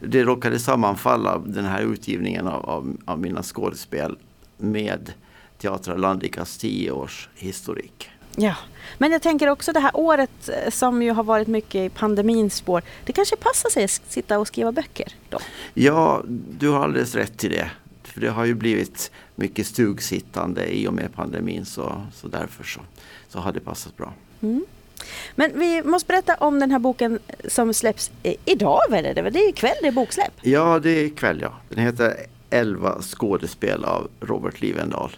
Det 0.00 0.24
råkade 0.24 0.58
sammanfalla, 0.58 1.38
den 1.38 1.64
här 1.64 1.82
utgivningen 1.82 2.46
av, 2.46 2.70
av, 2.70 2.96
av 3.04 3.20
mina 3.20 3.42
skådespel 3.42 4.18
med 4.56 5.12
Teatrar 5.58 5.98
Landikas 5.98 6.58
10 6.58 6.90
års 6.90 7.28
historik. 7.34 8.10
Ja, 8.40 8.54
men 8.98 9.12
jag 9.12 9.22
tänker 9.22 9.48
också 9.48 9.72
det 9.72 9.80
här 9.80 9.90
året 9.94 10.48
eh, 10.48 10.70
som 10.70 11.02
ju 11.02 11.10
har 11.10 11.24
varit 11.24 11.48
mycket 11.48 11.74
i 11.74 11.88
pandemins 11.88 12.54
spår. 12.54 12.82
Det 13.04 13.12
kanske 13.12 13.36
passar 13.36 13.70
sig 13.70 13.84
att 13.84 14.02
sitta 14.08 14.38
och 14.38 14.46
skriva 14.46 14.72
böcker 14.72 15.12
då? 15.28 15.38
Ja, 15.74 16.22
du 16.58 16.68
har 16.68 16.84
alldeles 16.84 17.14
rätt 17.14 17.38
till 17.38 17.50
det. 17.50 17.70
För 18.02 18.20
det 18.20 18.30
har 18.30 18.44
ju 18.44 18.54
blivit 18.54 19.10
mycket 19.34 19.66
stugsittande 19.66 20.76
i 20.76 20.88
och 20.88 20.94
med 20.94 21.14
pandemin 21.14 21.64
så, 21.64 22.02
så 22.14 22.28
därför 22.28 22.64
så, 22.64 22.80
så 23.28 23.38
har 23.38 23.52
det 23.52 23.60
passat 23.60 23.96
bra. 23.96 24.12
Mm. 24.40 24.66
Men 25.34 25.58
vi 25.58 25.82
måste 25.82 26.06
berätta 26.06 26.34
om 26.34 26.60
den 26.60 26.70
här 26.70 26.78
boken 26.78 27.18
som 27.48 27.74
släpps 27.74 28.10
idag 28.44 28.80
väl? 28.90 29.02
Det 29.14 29.20
är 29.20 29.48
ikväll 29.48 29.76
det 29.82 29.88
är 29.88 29.92
boksläpp? 29.92 30.32
Ja, 30.40 30.78
det 30.78 30.90
är 30.90 31.04
ikväll 31.04 31.40
ja. 31.40 31.54
Den 31.68 31.84
heter 31.84 32.16
11 32.50 33.02
skådespel 33.02 33.84
av 33.84 34.08
Robert 34.20 34.60
Livendal. 34.60 35.10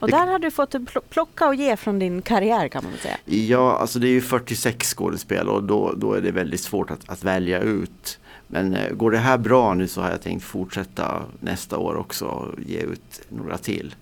Och 0.00 0.10
där 0.10 0.26
har 0.26 0.38
du 0.38 0.50
fått 0.50 0.74
plocka 1.10 1.48
och 1.48 1.54
ge 1.54 1.76
från 1.76 1.98
din 1.98 2.22
karriär 2.22 2.68
kan 2.68 2.84
man 2.84 2.92
säga? 3.02 3.16
Ja, 3.24 3.76
alltså 3.76 3.98
det 3.98 4.08
är 4.08 4.12
ju 4.12 4.20
46 4.20 4.94
skådespel 4.94 5.48
och 5.48 5.62
då, 5.62 5.92
då 5.96 6.12
är 6.12 6.20
det 6.20 6.30
väldigt 6.30 6.60
svårt 6.60 6.90
att, 6.90 7.10
att 7.10 7.24
välja 7.24 7.60
ut. 7.60 8.18
Men 8.46 8.74
eh, 8.74 8.92
går 8.92 9.10
det 9.10 9.18
här 9.18 9.38
bra 9.38 9.74
nu 9.74 9.88
så 9.88 10.00
har 10.00 10.10
jag 10.10 10.22
tänkt 10.22 10.44
fortsätta 10.44 11.22
nästa 11.40 11.78
år 11.78 11.94
också 11.96 12.24
och 12.24 12.60
ge 12.66 12.78
ut 12.78 13.22
några 13.28 13.58
till. 13.58 13.94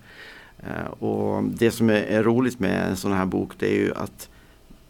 Eh, 0.59 0.91
och 1.03 1.43
det 1.43 1.71
som 1.71 1.89
är, 1.89 1.93
är 1.93 2.23
roligt 2.23 2.59
med 2.59 2.89
en 2.89 2.97
sån 2.97 3.11
här 3.11 3.25
bok 3.25 3.51
det 3.57 3.67
är 3.67 3.79
ju 3.79 3.93
att 3.95 4.29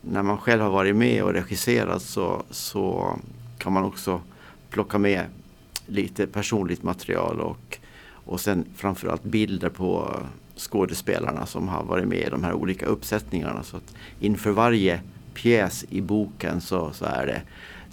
när 0.01 0.23
man 0.23 0.37
själv 0.37 0.61
har 0.61 0.69
varit 0.69 0.95
med 0.95 1.23
och 1.23 1.33
regisserat 1.33 2.01
så, 2.01 2.43
så 2.49 3.15
kan 3.57 3.73
man 3.73 3.83
också 3.83 4.21
plocka 4.69 4.97
med 4.97 5.25
lite 5.85 6.27
personligt 6.27 6.83
material 6.83 7.39
och, 7.39 7.77
och 8.09 8.41
sen 8.41 8.65
framförallt 8.75 9.23
bilder 9.23 9.69
på 9.69 10.19
skådespelarna 10.59 11.45
som 11.45 11.67
har 11.67 11.83
varit 11.83 12.07
med 12.07 12.27
i 12.27 12.29
de 12.29 12.43
här 12.43 12.53
olika 12.53 12.85
uppsättningarna. 12.85 13.63
Så 13.63 13.77
att 13.77 13.95
inför 14.19 14.51
varje 14.51 15.01
pjäs 15.33 15.85
i 15.89 16.01
boken 16.01 16.61
så, 16.61 16.91
så 16.93 17.05
är 17.05 17.25
det 17.25 17.41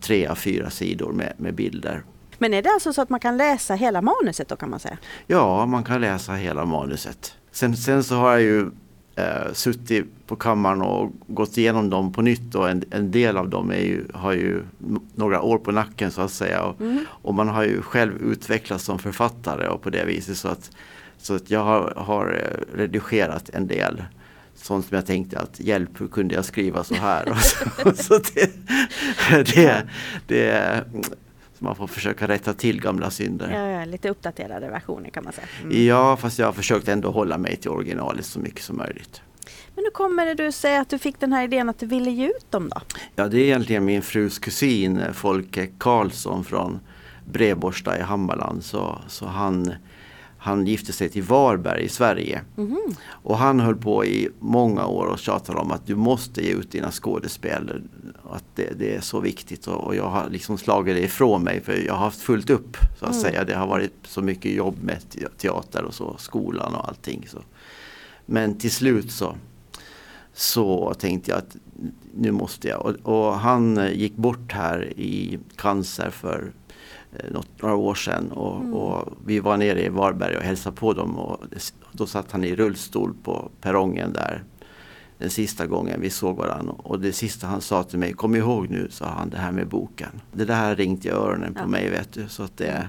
tre 0.00 0.26
av 0.26 0.34
fyra 0.34 0.70
sidor 0.70 1.12
med, 1.12 1.32
med 1.36 1.54
bilder. 1.54 2.02
Men 2.38 2.54
är 2.54 2.62
det 2.62 2.70
alltså 2.70 2.92
så 2.92 3.02
att 3.02 3.10
man 3.10 3.20
kan 3.20 3.36
läsa 3.36 3.74
hela 3.74 4.02
manuset 4.02 4.48
då 4.48 4.56
kan 4.56 4.70
man 4.70 4.80
säga? 4.80 4.98
Ja, 5.26 5.66
man 5.66 5.84
kan 5.84 6.00
läsa 6.00 6.32
hela 6.32 6.64
manuset. 6.64 7.34
Sen, 7.52 7.76
sen 7.76 8.04
så 8.04 8.14
har 8.14 8.30
jag 8.30 8.42
ju 8.42 8.70
eh, 9.16 9.52
suttit 9.52 10.04
på 10.26 10.36
kammaren 10.36 10.82
och 10.82 11.12
gått 11.26 11.58
igenom 11.58 11.90
dem 11.90 12.12
på 12.12 12.22
nytt 12.22 12.54
och 12.54 12.70
en, 12.70 12.84
en 12.90 13.10
del 13.10 13.36
av 13.36 13.48
dem 13.48 13.72
ju, 13.72 14.04
har 14.14 14.32
ju 14.32 14.62
några 15.14 15.42
år 15.42 15.58
på 15.58 15.72
nacken 15.72 16.10
så 16.10 16.20
att 16.20 16.32
säga. 16.32 16.62
Och, 16.62 16.80
mm. 16.80 17.04
och, 17.08 17.34
man 17.34 17.48
har 17.48 17.64
ju 17.64 17.82
själv 17.82 18.22
utvecklats 18.22 18.84
som 18.84 18.98
författare 18.98 19.68
och 19.68 19.82
på 19.82 19.90
det 19.90 20.04
viset 20.04 20.36
så 20.36 20.48
att, 20.48 20.70
så 21.18 21.34
att 21.34 21.50
jag 21.50 21.64
har, 21.64 21.92
har 21.96 22.32
eh, 22.32 22.76
redigerat 22.76 23.50
en 23.50 23.66
del 23.66 24.02
sånt 24.54 24.86
som 24.86 24.94
jag 24.94 25.06
tänkte 25.06 25.38
att 25.38 25.60
hjälp, 25.60 26.00
hur 26.00 26.08
kunde 26.08 26.34
jag 26.34 26.44
skriva 26.44 26.84
så 26.84 26.94
här? 26.94 27.34
så, 27.94 28.02
så 28.02 28.18
det, 28.34 28.50
det, 29.54 29.86
det, 30.26 30.84
man 31.58 31.76
får 31.76 31.86
försöka 31.86 32.28
rätta 32.28 32.54
till 32.54 32.80
gamla 32.80 33.10
synder. 33.10 33.50
Ja, 33.50 33.80
ja, 33.80 33.84
lite 33.84 34.08
uppdaterade 34.08 34.68
versioner 34.68 35.10
kan 35.10 35.24
man 35.24 35.32
säga. 35.32 35.46
Mm. 35.62 35.86
Ja, 35.86 36.16
fast 36.16 36.38
jag 36.38 36.46
har 36.46 36.52
försökt 36.52 36.88
ändå 36.88 37.10
hålla 37.10 37.38
mig 37.38 37.56
till 37.56 37.70
originalet 37.70 38.26
så 38.26 38.38
mycket 38.38 38.62
som 38.62 38.76
möjligt. 38.76 39.22
Men 39.74 39.84
hur 39.84 39.90
kommer 39.90 40.26
det 40.26 40.34
du 40.34 40.52
säger 40.52 40.80
att 40.80 40.88
du 40.88 40.98
fick 40.98 41.20
den 41.20 41.32
här 41.32 41.44
idén 41.44 41.68
att 41.68 41.78
du 41.78 41.86
ville 41.86 42.10
ge 42.10 42.26
ut 42.26 42.50
dem 42.50 42.68
då? 42.68 42.80
Ja, 43.16 43.28
det 43.28 43.38
är 43.38 43.44
egentligen 43.44 43.84
min 43.84 44.02
frus 44.02 44.38
kusin 44.38 45.00
Folke 45.12 45.68
Karlsson 45.78 46.44
från 46.44 46.80
Breborsta 47.24 47.98
i 47.98 48.02
Hammarland. 48.02 48.64
Så, 48.64 48.98
så 49.08 49.26
han 49.26 49.72
han 50.46 50.66
gifte 50.66 50.92
sig 50.92 51.08
till 51.08 51.22
Varberg 51.22 51.84
i 51.84 51.88
Sverige. 51.88 52.40
Mm. 52.56 52.94
Och 53.08 53.38
han 53.38 53.60
höll 53.60 53.76
på 53.76 54.04
i 54.04 54.28
många 54.38 54.86
år 54.86 55.06
och 55.06 55.18
tjatade 55.18 55.58
om 55.58 55.70
att 55.70 55.86
du 55.86 55.94
måste 55.94 56.44
ge 56.44 56.52
ut 56.52 56.70
dina 56.70 56.90
skådespel. 56.90 57.82
Att 58.30 58.44
det, 58.54 58.78
det 58.78 58.94
är 58.94 59.00
så 59.00 59.20
viktigt 59.20 59.66
och, 59.66 59.84
och, 59.84 59.96
jag 59.96 60.08
har 60.08 60.28
liksom 60.30 60.58
slagit 60.58 60.96
det 60.96 61.02
ifrån 61.02 61.42
mig 61.42 61.60
för 61.60 61.72
jag 61.86 61.94
har 61.94 62.04
haft 62.04 62.20
fullt 62.20 62.50
upp 62.50 62.76
så 62.98 63.04
att 63.04 63.12
mm. 63.12 63.22
säga. 63.22 63.44
Det 63.44 63.54
har 63.54 63.66
varit 63.66 63.92
så 64.02 64.22
mycket 64.22 64.52
jobb 64.52 64.76
med 64.82 64.98
teater 65.38 65.82
och 65.82 65.94
så, 65.94 66.16
skolan 66.18 66.74
och 66.74 66.88
allting. 66.88 67.26
Så. 67.28 67.38
Men 68.26 68.58
till 68.58 68.72
slut 68.72 69.10
så, 69.10 69.36
så 70.32 70.94
tänkte 70.94 71.30
jag 71.30 71.38
att 71.38 71.56
nu 72.14 72.32
måste 72.32 72.68
jag. 72.68 72.86
Och, 72.86 73.26
och 73.26 73.34
han 73.34 73.90
gick 73.92 74.16
bort 74.16 74.52
här 74.52 74.98
i 74.98 75.38
cancer 75.56 76.10
för 76.10 76.52
Eh, 76.65 76.65
något, 77.30 77.62
några 77.62 77.74
år 77.74 77.94
sedan 77.94 78.32
och, 78.32 78.56
mm. 78.60 78.74
och, 78.74 79.12
vi 79.26 79.40
var 79.40 79.56
nere 79.56 79.84
i 79.84 79.88
Varberg 79.88 80.36
och 80.36 80.42
hälsade 80.42 80.76
på 80.76 80.92
dem 80.92 81.18
och 81.18 81.44
då 81.92 82.06
satt 82.06 82.32
han 82.32 82.44
i 82.44 82.56
rullstol 82.56 83.14
på 83.22 83.50
perrongen 83.60 84.12
där 84.12 84.44
den 85.18 85.30
sista 85.30 85.66
gången 85.66 86.00
vi 86.00 86.10
såg 86.10 86.36
varandra 86.36 86.72
och 86.78 87.00
det 87.00 87.12
sista 87.12 87.46
han 87.46 87.60
sa 87.60 87.82
till 87.82 87.98
mig, 87.98 88.12
kom 88.12 88.34
ihåg 88.34 88.70
nu, 88.70 88.88
sa 88.90 89.06
han, 89.06 89.30
det 89.30 89.36
här 89.36 89.52
med 89.52 89.68
boken. 89.68 90.20
Det 90.32 90.44
där 90.44 90.68
har 90.68 90.76
ringt 90.76 91.04
i 91.04 91.10
öronen 91.10 91.54
på 91.54 91.60
ja. 91.60 91.66
mig 91.66 91.90
vet 91.90 92.12
du. 92.12 92.28
Så 92.28 92.42
att 92.42 92.56
det, 92.56 92.88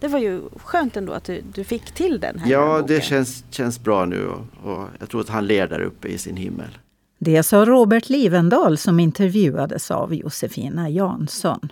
det 0.00 0.08
var 0.08 0.18
ju 0.18 0.42
skönt 0.56 0.96
ändå 0.96 1.12
att 1.12 1.24
du, 1.24 1.42
du 1.54 1.64
fick 1.64 1.90
till 1.90 2.20
den 2.20 2.38
här 2.38 2.50
Ja, 2.50 2.84
det 2.88 3.04
känns, 3.04 3.44
känns 3.50 3.82
bra 3.82 4.04
nu 4.04 4.26
och, 4.26 4.70
och 4.72 4.88
jag 4.98 5.08
tror 5.08 5.20
att 5.20 5.28
han 5.28 5.46
ler 5.46 5.68
där 5.68 5.80
uppe 5.80 6.08
i 6.08 6.18
sin 6.18 6.36
himmel. 6.36 6.78
Det 7.18 7.42
sa 7.42 7.64
Robert 7.64 8.08
Livendal 8.08 8.78
som 8.78 9.00
intervjuades 9.00 9.90
av 9.90 10.14
Josefina 10.14 10.90
Jansson. 10.90 11.68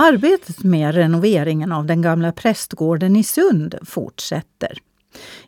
Arbetet 0.00 0.64
med 0.64 0.94
renoveringen 0.94 1.72
av 1.72 1.86
den 1.86 2.02
gamla 2.02 2.32
prästgården 2.32 3.16
i 3.16 3.24
Sund 3.24 3.74
fortsätter. 3.86 4.78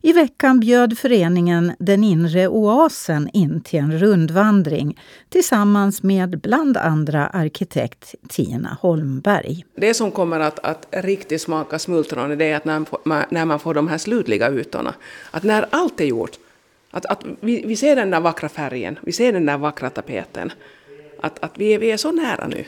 I 0.00 0.12
veckan 0.12 0.60
bjöd 0.60 0.98
föreningen 0.98 1.72
Den 1.78 2.04
inre 2.04 2.48
oasen 2.48 3.30
in 3.32 3.60
till 3.60 3.78
en 3.78 3.98
rundvandring 3.98 5.00
tillsammans 5.28 6.02
med 6.02 6.40
bland 6.40 6.76
andra 6.76 7.26
arkitekt 7.26 8.14
Tina 8.28 8.78
Holmberg. 8.80 9.64
Det 9.74 9.94
som 9.94 10.10
kommer 10.10 10.40
att, 10.40 10.58
att 10.58 10.86
riktigt 10.90 11.42
smaka 11.42 11.78
smultron 11.78 12.40
är 12.40 12.56
att 12.56 12.64
när 12.64 12.84
man, 13.04 13.24
när 13.30 13.44
man 13.44 13.58
får 13.60 13.74
de 13.74 13.88
här 13.88 13.98
slutliga 13.98 14.52
ytorna, 14.52 14.94
att 15.30 15.42
när 15.42 15.66
allt 15.70 16.00
är 16.00 16.04
gjort, 16.04 16.38
att, 16.90 17.06
att 17.06 17.24
vi, 17.40 17.62
vi 17.66 17.76
ser 17.76 17.96
den 17.96 18.10
där 18.10 18.20
vackra 18.20 18.48
färgen, 18.48 18.98
vi 19.02 19.12
ser 19.12 19.32
den 19.32 19.46
där 19.46 19.58
vackra 19.58 19.90
tapeten, 19.90 20.52
att, 21.20 21.44
att 21.44 21.52
vi, 21.54 21.74
är, 21.74 21.78
vi 21.78 21.90
är 21.90 21.96
så 21.96 22.12
nära 22.12 22.46
nu. 22.46 22.64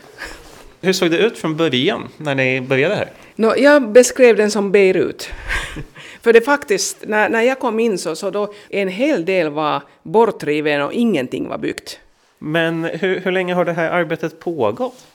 Hur 0.85 0.93
såg 0.93 1.11
det 1.11 1.19
ut 1.19 1.39
från 1.39 1.57
början 1.57 2.09
när 2.17 2.35
ni 2.35 2.61
började 2.61 2.95
här? 2.95 3.11
No, 3.35 3.57
jag 3.57 3.89
beskrev 3.89 4.37
den 4.37 4.51
som 4.51 4.73
Beirut. 4.73 5.31
För 6.21 6.33
det 6.33 6.41
faktiskt, 6.41 6.97
när, 7.07 7.29
när 7.29 7.43
jag 7.43 7.59
kom 7.59 7.81
in 7.81 7.99
så, 7.99 8.17
så 8.17 8.31
då 8.31 8.55
en 8.69 8.89
hel 8.89 9.25
del 9.25 9.51
var 9.51 9.83
bortriven 10.03 10.83
och 10.83 10.93
ingenting 10.93 11.49
var 11.49 11.59
byggt. 11.59 12.01
Men 12.39 12.85
hur, 12.85 13.21
hur 13.21 13.33
länge 13.33 13.55
har 13.55 13.65
det 13.65 13.73
här 13.73 13.91
arbetet 13.91 14.41
pågått? 14.41 15.07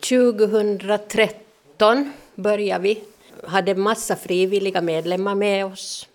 2013 0.00 2.12
började 2.34 2.82
vi. 2.82 3.02
Hade 3.44 3.74
massa 3.74 4.16
frivilliga 4.16 4.80
medlemmar 4.80 5.34
med 5.34 5.66
oss. 5.66 6.08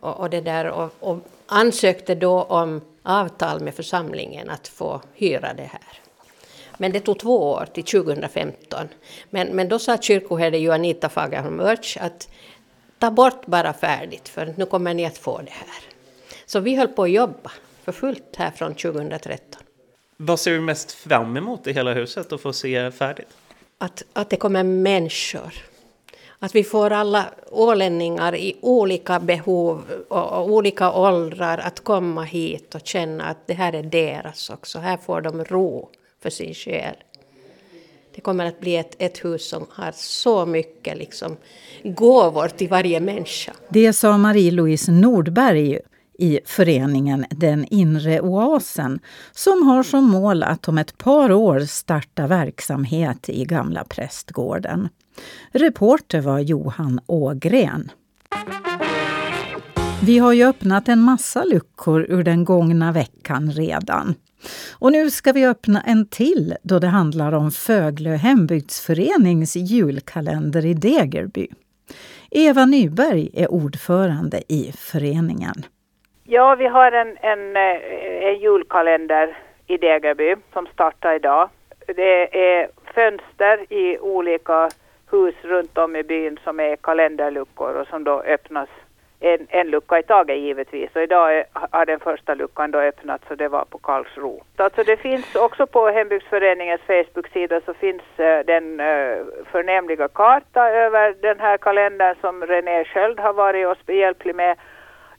Och, 0.00 0.20
och 0.20 0.30
det 0.30 0.40
där, 0.40 0.66
och, 0.66 0.94
och 1.00 1.18
ansökte 1.46 2.14
då 2.14 2.42
om 2.42 2.80
avtal 3.02 3.60
med 3.60 3.74
församlingen 3.74 4.50
att 4.50 4.68
få 4.68 5.00
hyra 5.14 5.54
det 5.54 5.70
här. 5.72 6.05
Men 6.76 6.92
det 6.92 7.00
tog 7.00 7.18
två 7.18 7.50
år 7.50 7.66
till 7.74 7.84
2015. 7.84 8.88
Men, 9.30 9.48
men 9.48 9.68
då 9.68 9.78
sa 9.78 9.98
kyrkoherde 9.98 10.58
Juanita 10.58 11.08
Fagerholm 11.08 11.60
Örts 11.60 11.96
att 11.96 12.28
ta 12.98 13.10
bort 13.10 13.46
bara 13.46 13.72
färdigt 13.72 14.28
för 14.28 14.54
nu 14.56 14.66
kommer 14.66 14.94
ni 14.94 15.06
att 15.06 15.18
få 15.18 15.38
det 15.38 15.50
här. 15.50 15.84
Så 16.46 16.60
vi 16.60 16.76
höll 16.76 16.88
på 16.88 17.02
att 17.02 17.10
jobba 17.10 17.52
för 17.84 17.92
fullt 17.92 18.36
här 18.36 18.50
från 18.50 18.74
2013. 18.74 19.62
Vad 20.16 20.40
ser 20.40 20.50
du 20.50 20.60
mest 20.60 20.92
fram 20.92 21.36
emot 21.36 21.66
i 21.66 21.72
hela 21.72 21.92
huset 21.92 22.32
att 22.32 22.40
få 22.40 22.52
se 22.52 22.90
färdigt? 22.90 23.28
Att, 23.78 24.02
att 24.12 24.30
det 24.30 24.36
kommer 24.36 24.62
människor. 24.62 25.52
Att 26.38 26.54
vi 26.54 26.64
får 26.64 26.92
alla 26.92 27.24
ålänningar 27.50 28.34
i 28.34 28.56
olika 28.60 29.20
behov 29.20 29.82
och 30.08 30.50
olika 30.50 30.92
åldrar 30.92 31.58
att 31.58 31.84
komma 31.84 32.22
hit 32.22 32.74
och 32.74 32.80
känna 32.84 33.24
att 33.24 33.46
det 33.46 33.54
här 33.54 33.72
är 33.72 33.82
deras 33.82 34.50
också. 34.50 34.78
Här 34.78 34.96
får 34.96 35.20
de 35.20 35.44
ro 35.44 35.90
för 36.26 36.30
sin 36.30 36.54
själ. 36.54 36.94
Det 38.14 38.20
kommer 38.20 38.46
att 38.46 38.60
bli 38.60 38.76
ett, 38.76 38.96
ett 38.98 39.24
hus 39.24 39.48
som 39.48 39.66
har 39.70 39.92
så 39.94 40.46
mycket 40.46 40.98
liksom, 40.98 41.36
gåvor 41.84 42.48
till 42.48 42.68
varje 42.68 43.00
människa. 43.00 43.52
Det 43.68 43.92
sa 43.92 44.18
Marie-Louise 44.18 44.92
Nordberg 44.92 45.78
i 46.18 46.40
föreningen 46.44 47.26
Den 47.30 47.66
inre 47.70 48.20
oasen 48.20 49.00
som 49.32 49.68
har 49.68 49.82
som 49.82 50.04
mål 50.04 50.42
att 50.42 50.68
om 50.68 50.78
ett 50.78 50.98
par 50.98 51.32
år 51.32 51.60
starta 51.60 52.26
verksamhet 52.26 53.28
i 53.28 53.44
gamla 53.44 53.84
prästgården. 53.84 54.88
Reporter 55.52 56.20
var 56.20 56.38
Johan 56.38 57.00
Ågren. 57.06 57.90
Vi 60.02 60.18
har 60.18 60.32
ju 60.32 60.44
öppnat 60.44 60.88
en 60.88 61.00
massa 61.00 61.44
luckor 61.44 62.06
ur 62.08 62.24
den 62.24 62.44
gångna 62.44 62.92
veckan 62.92 63.52
redan. 63.52 64.14
Och 64.78 64.92
nu 64.92 65.10
ska 65.10 65.32
vi 65.32 65.46
öppna 65.46 65.80
en 65.86 66.08
till 66.08 66.54
då 66.62 66.78
det 66.78 66.86
handlar 66.86 67.32
om 67.34 67.50
Föglö 67.50 68.16
hembygdsförenings 68.16 69.56
julkalender 69.56 70.66
i 70.66 70.74
Degerby. 70.74 71.48
Eva 72.30 72.66
Nyberg 72.66 73.30
är 73.34 73.50
ordförande 73.50 74.42
i 74.48 74.72
föreningen. 74.72 75.54
Ja, 76.24 76.54
vi 76.54 76.66
har 76.66 76.92
en, 76.92 77.16
en, 77.20 77.56
eh, 77.56 78.28
en 78.28 78.40
julkalender 78.40 79.38
i 79.66 79.76
Degerby 79.76 80.34
som 80.52 80.66
startar 80.66 81.14
idag. 81.14 81.48
Det 81.86 82.38
är 82.38 82.68
fönster 82.94 83.72
i 83.72 83.98
olika 83.98 84.68
hus 85.10 85.34
runt 85.42 85.78
om 85.78 85.96
i 85.96 86.02
byn 86.02 86.38
som 86.44 86.60
är 86.60 86.76
kalenderluckor 86.76 87.74
och 87.74 87.86
som 87.86 88.04
då 88.04 88.20
öppnas 88.20 88.68
en, 89.34 89.46
en 89.48 89.70
lucka 89.70 89.98
i 89.98 90.02
taget 90.02 90.38
givetvis. 90.38 90.96
Och 90.96 91.02
idag 91.02 91.36
är, 91.38 91.44
har 91.52 91.86
den 91.86 92.00
första 92.00 92.34
luckan 92.34 92.70
då 92.70 92.78
öppnats 92.78 93.24
och 93.30 93.36
det 93.36 93.48
var 93.48 93.64
på 93.64 93.78
Karlsro. 93.78 94.42
Alltså 94.56 94.82
det 94.82 94.96
finns 94.96 95.34
också 95.34 95.66
på 95.66 95.88
Hembygdsföreningens 95.88 96.80
Facebook-sida 96.80 97.60
så 97.66 97.74
finns 97.74 98.02
uh, 98.18 98.38
den 98.46 98.80
uh, 98.80 99.26
förnämliga 99.52 100.08
karta 100.08 100.68
över 100.70 101.14
den 101.22 101.40
här 101.40 101.56
kalendern 101.58 102.16
som 102.20 102.46
René 102.46 102.84
Sköld 102.84 103.20
har 103.20 103.32
varit 103.32 103.66
oss 103.66 103.86
behjälplig 103.86 104.34
med. 104.34 104.56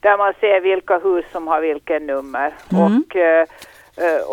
Där 0.00 0.16
man 0.16 0.34
ser 0.40 0.60
vilka 0.60 0.98
hus 0.98 1.24
som 1.32 1.48
har 1.48 1.60
vilken 1.60 2.06
nummer. 2.06 2.52
Mm. 2.72 2.84
Och, 2.84 3.16
uh, 3.16 3.44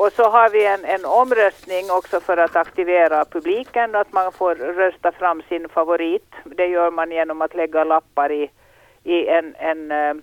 och 0.03 0.11
så 0.11 0.23
har 0.23 0.49
vi 0.49 0.65
en, 0.65 0.85
en 0.85 1.05
omröstning 1.05 1.91
också 1.91 2.19
för 2.19 2.37
att 2.37 2.55
aktivera 2.55 3.25
publiken, 3.25 3.95
att 3.95 4.13
man 4.13 4.31
får 4.31 4.55
rösta 4.55 5.11
fram 5.11 5.41
sin 5.41 5.69
favorit. 5.69 6.35
Det 6.43 6.67
gör 6.67 6.91
man 6.91 7.11
genom 7.11 7.41
att 7.41 7.55
lägga 7.55 7.83
lappar 7.83 8.31
i 8.31 8.51
i 9.05 9.27
en, 9.27 9.55
en, 9.59 9.91
eh, 9.91 10.15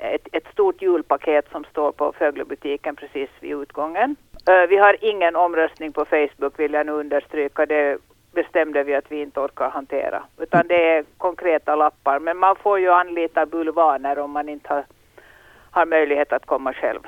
ett, 0.00 0.28
ett 0.32 0.46
stort 0.52 0.82
julpaket 0.82 1.46
som 1.52 1.64
står 1.64 1.92
på 1.92 2.12
Föglebutiken 2.12 2.96
precis 2.96 3.30
vid 3.40 3.52
utgången. 3.52 4.16
Eh, 4.48 4.68
vi 4.68 4.76
har 4.76 4.96
ingen 5.00 5.36
omröstning 5.36 5.92
på 5.92 6.04
Facebook 6.04 6.58
vill 6.58 6.72
jag 6.72 6.86
nu 6.86 6.92
understryka. 6.92 7.66
Det 7.66 7.98
bestämde 8.32 8.82
vi 8.82 8.94
att 8.94 9.12
vi 9.12 9.22
inte 9.22 9.40
orkar 9.40 9.70
hantera. 9.70 10.22
Utan 10.38 10.68
det 10.68 10.90
är 10.90 11.04
konkreta 11.18 11.76
lappar. 11.76 12.18
Men 12.18 12.36
man 12.36 12.56
får 12.56 12.80
ju 12.80 12.90
anlita 12.90 13.46
bulvaner 13.46 14.18
om 14.18 14.30
man 14.30 14.48
inte 14.48 14.74
har, 14.74 14.84
har 15.70 15.86
möjlighet 15.86 16.32
att 16.32 16.46
komma 16.46 16.72
själv. 16.72 17.00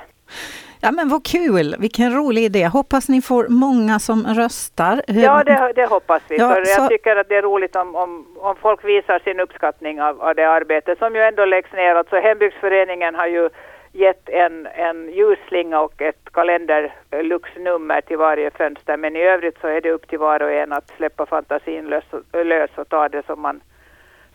Ja 0.81 0.91
men 0.91 1.09
vad 1.09 1.25
kul, 1.25 1.75
vilken 1.79 2.15
rolig 2.15 2.43
idé. 2.43 2.67
Hoppas 2.67 3.09
ni 3.09 3.21
får 3.21 3.47
många 3.47 3.99
som 3.99 4.25
röstar. 4.27 5.01
Ja 5.07 5.43
det, 5.43 5.71
det 5.75 5.85
hoppas 5.85 6.21
vi. 6.29 6.37
Ja, 6.37 6.55
för 6.55 6.65
så... 6.65 6.81
Jag 6.81 6.89
tycker 6.89 7.15
att 7.15 7.29
det 7.29 7.35
är 7.35 7.41
roligt 7.41 7.75
om, 7.75 7.95
om, 7.95 8.25
om 8.37 8.55
folk 8.55 8.85
visar 8.85 9.19
sin 9.19 9.39
uppskattning 9.39 10.01
av, 10.01 10.21
av 10.21 10.35
det 10.35 10.49
arbete 10.49 10.95
som 10.99 11.15
ju 11.15 11.21
ändå 11.21 11.45
läggs 11.45 11.73
ner. 11.73 11.95
Alltså 11.95 12.15
Hembygdsföreningen 12.15 13.15
har 13.15 13.27
ju 13.27 13.49
gett 13.91 14.29
en, 14.29 14.67
en 14.67 15.09
ljusslinga 15.13 15.79
och 15.79 16.01
ett 16.01 16.23
kalenderluxnummer 16.33 18.01
till 18.01 18.17
varje 18.17 18.51
fönster. 18.51 18.97
Men 18.97 19.15
i 19.15 19.21
övrigt 19.21 19.57
så 19.61 19.67
är 19.67 19.81
det 19.81 19.91
upp 19.91 20.07
till 20.09 20.19
var 20.19 20.41
och 20.41 20.51
en 20.51 20.73
att 20.73 20.91
släppa 20.97 21.25
fantasin 21.25 21.85
lös, 21.85 22.03
lös 22.33 22.69
och 22.75 22.89
ta 22.89 23.09
det 23.09 23.25
som 23.25 23.41
man, 23.41 23.61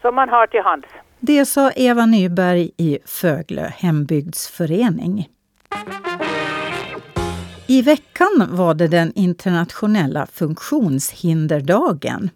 som 0.01 0.15
man 0.15 0.29
har 0.29 0.47
till 0.47 0.61
hands. 0.61 0.89
Det 1.19 1.45
sa 1.45 1.71
Eva 1.77 2.07
Nyberg 2.07 2.71
i 2.77 2.99
Föglö 3.07 3.63
hembygdsförening. 3.63 5.29
I 7.73 7.83
veckan 7.83 8.49
var 8.51 8.75
det 8.75 8.89
den 8.89 9.13
internationella 9.15 10.27
funktionshinderdagen. 10.27 12.31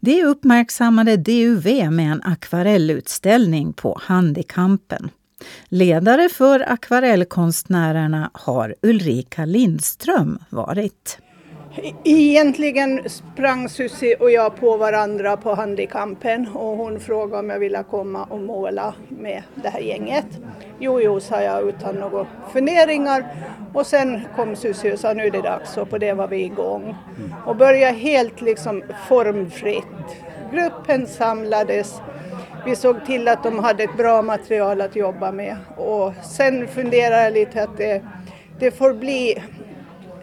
Det 0.00 0.24
uppmärksammade 0.24 1.16
DUV 1.16 1.90
med 1.90 2.12
en 2.12 2.22
akvarellutställning 2.22 3.72
på 3.72 4.00
Handikampen. 4.02 5.10
Ledare 5.68 6.28
för 6.28 6.72
akvarellkonstnärerna 6.72 8.30
har 8.34 8.74
Ulrika 8.82 9.44
Lindström 9.44 10.38
varit. 10.50 11.18
E-, 11.82 11.94
egentligen 12.04 13.08
sprang 13.08 13.68
Susie 13.68 14.16
och 14.16 14.30
jag 14.30 14.56
på 14.56 14.76
varandra 14.76 15.36
på 15.36 15.54
Handikampen 15.54 16.48
och 16.54 16.76
hon 16.76 17.00
frågade 17.00 17.38
om 17.38 17.50
jag 17.50 17.58
ville 17.58 17.84
komma 17.90 18.24
och 18.24 18.40
måla 18.40 18.94
med 19.08 19.42
det 19.54 19.68
här 19.68 19.80
gänget. 19.80 20.26
Jo, 20.78 21.00
jo, 21.00 21.20
sa 21.20 21.42
jag 21.42 21.68
utan 21.68 21.94
några 21.94 22.26
funderingar. 22.52 23.24
Och 23.74 23.86
sen 23.86 24.20
kom 24.36 24.56
Susie 24.56 24.92
och 24.92 24.98
sa 24.98 25.12
nu 25.12 25.26
är 25.26 25.30
det 25.30 25.42
dags 25.42 25.76
och 25.76 25.90
på 25.90 25.98
det 25.98 26.12
var 26.12 26.28
vi 26.28 26.44
igång. 26.44 26.94
Och 27.46 27.56
började 27.56 27.96
helt 27.96 28.40
liksom 28.40 28.82
formfritt. 29.08 29.84
Gruppen 30.52 31.06
samlades. 31.06 32.00
Vi 32.66 32.76
såg 32.76 33.06
till 33.06 33.28
att 33.28 33.42
de 33.42 33.58
hade 33.58 33.82
ett 33.82 33.96
bra 33.96 34.22
material 34.22 34.80
att 34.80 34.96
jobba 34.96 35.32
med 35.32 35.56
och 35.76 36.12
sen 36.22 36.68
funderade 36.68 37.22
jag 37.22 37.32
lite 37.32 37.62
att 37.62 37.76
det, 37.76 38.02
det 38.58 38.70
får 38.70 38.92
bli 38.92 39.42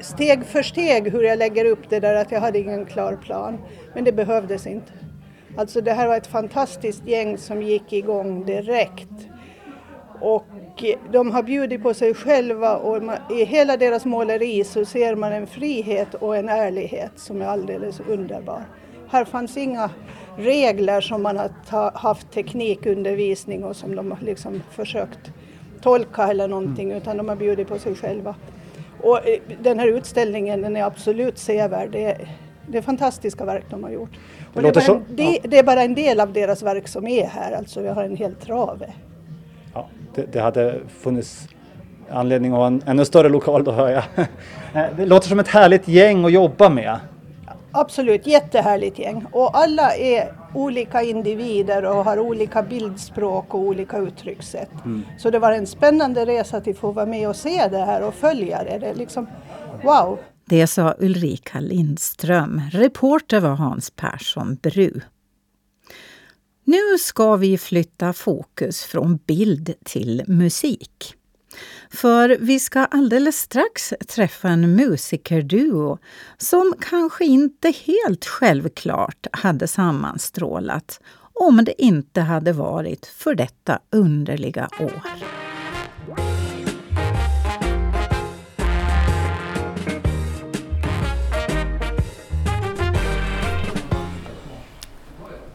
steg 0.03 0.45
för 0.45 0.61
steg 0.61 1.11
hur 1.11 1.23
jag 1.23 1.39
lägger 1.39 1.65
upp 1.65 1.89
det 1.89 1.99
där 1.99 2.15
att 2.15 2.31
jag 2.31 2.41
hade 2.41 2.59
ingen 2.59 2.85
klar 2.85 3.15
plan. 3.15 3.57
Men 3.95 4.03
det 4.03 4.11
behövdes 4.11 4.67
inte. 4.67 4.91
Alltså 5.57 5.81
det 5.81 5.91
här 5.91 6.07
var 6.07 6.17
ett 6.17 6.27
fantastiskt 6.27 7.07
gäng 7.07 7.37
som 7.37 7.61
gick 7.61 7.93
igång 7.93 8.45
direkt. 8.45 9.09
Och 10.21 10.45
de 11.11 11.31
har 11.31 11.43
bjudit 11.43 11.83
på 11.83 11.93
sig 11.93 12.13
själva 12.13 12.77
och 12.77 13.03
i 13.31 13.45
hela 13.45 13.77
deras 13.77 14.05
måleri 14.05 14.63
så 14.63 14.85
ser 14.85 15.15
man 15.15 15.33
en 15.33 15.47
frihet 15.47 16.13
och 16.13 16.37
en 16.37 16.49
ärlighet 16.49 17.11
som 17.15 17.41
är 17.41 17.45
alldeles 17.45 17.99
underbar. 17.99 18.63
Här 19.09 19.25
fanns 19.25 19.57
inga 19.57 19.89
regler 20.37 21.01
som 21.01 21.23
man 21.23 21.37
har 21.67 21.97
haft 21.97 22.31
teknikundervisning 22.31 23.63
och 23.63 23.75
som 23.75 23.95
de 23.95 24.11
har 24.11 24.19
liksom 24.21 24.63
försökt 24.71 25.31
tolka 25.81 26.27
eller 26.27 26.47
någonting 26.47 26.91
utan 26.91 27.17
de 27.17 27.29
har 27.29 27.35
bjudit 27.35 27.67
på 27.67 27.79
sig 27.79 27.95
själva. 27.95 28.35
Och 29.03 29.19
den 29.61 29.79
här 29.79 29.87
utställningen 29.87 30.61
den 30.61 30.75
är 30.75 30.83
absolut 30.83 31.37
sevärd. 31.37 31.91
Det 31.91 32.03
är, 32.03 32.27
det 32.67 32.77
är 32.77 32.81
fantastiska 32.81 33.45
verk 33.45 33.63
de 33.69 33.83
har 33.83 33.89
gjort. 33.89 34.09
Det, 34.53 34.61
det, 34.61 34.75
är 34.75 34.81
så, 34.81 34.93
en, 34.93 35.03
ja. 35.15 35.39
det, 35.43 35.57
är 35.59 35.63
bara 35.63 35.81
en 35.81 35.95
del 35.95 36.19
av 36.19 36.33
deras 36.33 36.63
verk 36.63 36.87
som 36.87 37.07
är 37.07 37.25
här, 37.25 37.51
alltså 37.51 37.81
vi 37.81 37.87
har 37.87 38.03
en 38.03 38.15
hel 38.15 38.35
trave. 38.35 38.93
Ja, 39.73 39.87
det, 40.15 40.33
det 40.33 40.39
hade 40.39 40.79
funnits 40.99 41.47
anledning 42.09 42.51
att 42.51 42.57
ha 42.57 42.67
en 42.67 42.83
ännu 42.85 43.05
större 43.05 43.29
lokal 43.29 43.63
då 43.63 43.71
hör 43.71 43.89
jag. 43.89 44.03
Det 44.97 45.05
låter 45.05 45.27
som 45.29 45.39
ett 45.39 45.47
härligt 45.47 45.87
gäng 45.87 46.25
att 46.25 46.31
jobba 46.31 46.69
med. 46.69 46.99
Absolut, 47.73 48.27
jättehärligt 48.27 48.99
gäng. 48.99 49.25
Och 49.31 49.57
alla 49.57 49.95
är 49.95 50.33
olika 50.53 51.01
individer 51.01 51.85
och 51.85 52.05
har 52.05 52.19
olika 52.19 52.63
bildspråk 52.63 53.53
och 53.53 53.59
olika 53.59 53.97
uttryckssätt. 53.97 54.85
Mm. 54.85 55.03
Så 55.17 55.29
det 55.29 55.39
var 55.39 55.51
en 55.51 55.67
spännande 55.67 56.25
resa 56.25 56.57
att 56.57 56.77
få 56.77 56.91
vara 56.91 57.05
med 57.05 57.29
och 57.29 57.35
se 57.35 57.67
det 57.67 57.77
här 57.77 58.03
och 58.03 58.13
följa 58.13 58.63
det. 58.63 58.77
Det 58.77 58.87
är 58.87 58.95
liksom, 58.95 59.27
wow! 59.83 60.19
Det 60.45 60.67
sa 60.67 60.95
Ulrika 60.99 61.59
Lindström. 61.59 62.61
Reporter 62.71 63.39
var 63.39 63.55
Hans 63.55 63.91
Persson 63.91 64.55
Bru. 64.55 65.01
Nu 66.65 66.97
ska 66.99 67.35
vi 67.35 67.57
flytta 67.57 68.13
fokus 68.13 68.83
från 68.83 69.17
bild 69.17 69.73
till 69.83 70.23
musik. 70.27 71.15
För 71.93 72.37
vi 72.39 72.59
ska 72.59 72.85
alldeles 72.85 73.37
strax 73.39 73.93
träffa 74.07 74.49
en 74.49 74.75
musikerduo 74.75 75.97
som 76.37 76.73
kanske 76.81 77.25
inte 77.25 77.73
helt 77.85 78.25
självklart 78.25 79.27
hade 79.31 79.67
sammanstrålat 79.67 80.99
om 81.33 81.65
det 81.65 81.81
inte 81.81 82.21
hade 82.21 82.53
varit 82.53 83.05
för 83.05 83.35
detta 83.35 83.79
underliga 83.91 84.69
år. 84.79 85.03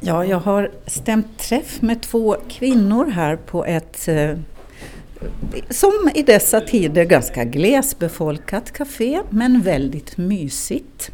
Ja, 0.01 0.25
jag 0.25 0.41
har 0.41 0.71
stämt 0.87 1.39
träff 1.39 1.83
med 1.83 2.03
två 2.03 2.37
kvinnor 2.49 3.07
här 3.07 3.37
på 3.37 3.65
ett 3.65 4.09
eh, 4.09 4.39
som 5.71 6.11
i 6.15 6.23
dessa 6.23 6.61
tider 6.61 7.05
ganska 7.05 7.45
glesbefolkat 7.45 8.73
café, 8.73 9.21
men 9.31 9.61
väldigt 9.61 10.17
mysigt. 10.17 11.11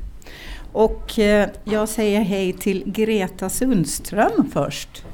Och 0.72 1.18
eh, 1.18 1.48
jag 1.64 1.88
säger 1.88 2.20
hej 2.20 2.52
till 2.52 2.82
Greta 2.86 3.50
Sundström 3.50 4.50
först. 4.52 5.04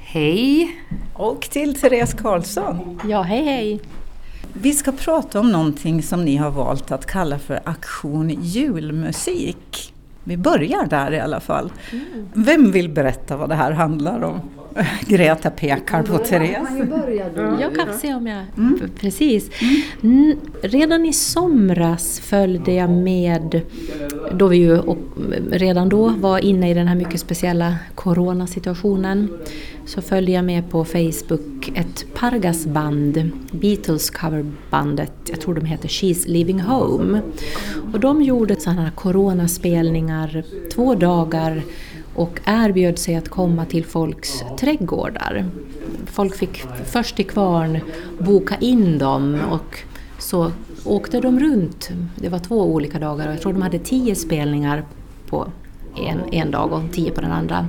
Hej! 0.00 0.76
Och 1.14 1.42
till 1.42 1.80
Therese 1.80 2.14
Karlsson. 2.14 3.00
Ja, 3.08 3.22
hej 3.22 3.44
hej! 3.44 3.80
Vi 4.52 4.72
ska 4.72 4.92
prata 4.92 5.40
om 5.40 5.52
någonting 5.52 6.02
som 6.02 6.24
ni 6.24 6.36
har 6.36 6.50
valt 6.50 6.92
att 6.92 7.06
kalla 7.06 7.38
för 7.38 7.60
Aktion 7.64 8.30
julmusik. 8.42 9.91
Vi 10.24 10.36
börjar 10.36 10.86
där 10.86 11.12
i 11.12 11.20
alla 11.20 11.40
fall. 11.40 11.72
Mm. 11.92 12.04
Vem 12.32 12.72
vill 12.72 12.88
berätta 12.88 13.36
vad 13.36 13.48
det 13.48 13.54
här 13.54 13.72
handlar 13.72 14.22
om? 14.22 14.40
Greta 15.06 15.50
pekar 15.50 16.02
på 16.02 16.18
Therese. 16.18 16.68
Jag 17.60 17.74
kan 17.74 17.98
se 17.98 18.14
om 18.14 18.26
jag... 18.26 18.44
Mm. 18.56 18.80
Precis. 19.00 19.50
Mm. 20.02 20.36
Redan 20.62 21.06
i 21.06 21.12
somras 21.12 22.20
följde 22.20 22.72
jag 22.72 22.90
med, 22.90 23.60
då 24.32 24.46
vi 24.46 24.56
ju 24.56 24.78
redan 25.50 25.88
då 25.88 26.08
var 26.08 26.38
inne 26.38 26.70
i 26.70 26.74
den 26.74 26.88
här 26.88 26.94
mycket 26.94 27.20
speciella 27.20 27.76
coronasituationen, 27.94 29.28
så 29.86 30.02
följde 30.02 30.32
jag 30.32 30.44
med 30.44 30.70
på 30.70 30.84
Facebook 30.84 31.72
ett 31.74 32.04
Pargasband, 32.14 33.30
Beatles 33.50 34.10
coverbandet, 34.10 35.12
jag 35.26 35.40
tror 35.40 35.54
de 35.54 35.64
heter 35.64 35.88
She's 35.88 36.28
Living 36.28 36.60
Home. 36.60 37.20
Och 37.92 38.00
de 38.00 38.22
gjorde 38.22 38.60
sådana 38.60 38.82
här 38.82 38.90
ägnar 40.12 40.44
två 40.74 40.94
dagar 40.94 41.62
och 42.14 42.40
erbjöd 42.44 42.98
sig 42.98 43.16
att 43.16 43.28
komma 43.28 43.64
till 43.64 43.84
folks 43.84 44.44
trädgårdar. 44.58 45.46
Folk 46.06 46.36
fick 46.36 46.62
först 46.84 47.16
till 47.16 47.26
kvarn 47.26 47.80
boka 48.18 48.56
in 48.60 48.98
dem 48.98 49.38
och 49.50 49.78
så 50.18 50.52
åkte 50.84 51.20
de 51.20 51.40
runt. 51.40 51.90
Det 52.16 52.28
var 52.28 52.38
två 52.38 52.62
olika 52.62 52.98
dagar 52.98 53.26
och 53.26 53.32
jag 53.32 53.40
tror 53.40 53.52
de 53.52 53.62
hade 53.62 53.78
tio 53.78 54.14
spelningar 54.14 54.84
på 55.26 55.46
en, 55.96 56.20
en 56.32 56.50
dag 56.50 56.72
och 56.72 56.82
tio 56.92 57.10
på 57.10 57.20
den 57.20 57.32
andra. 57.32 57.68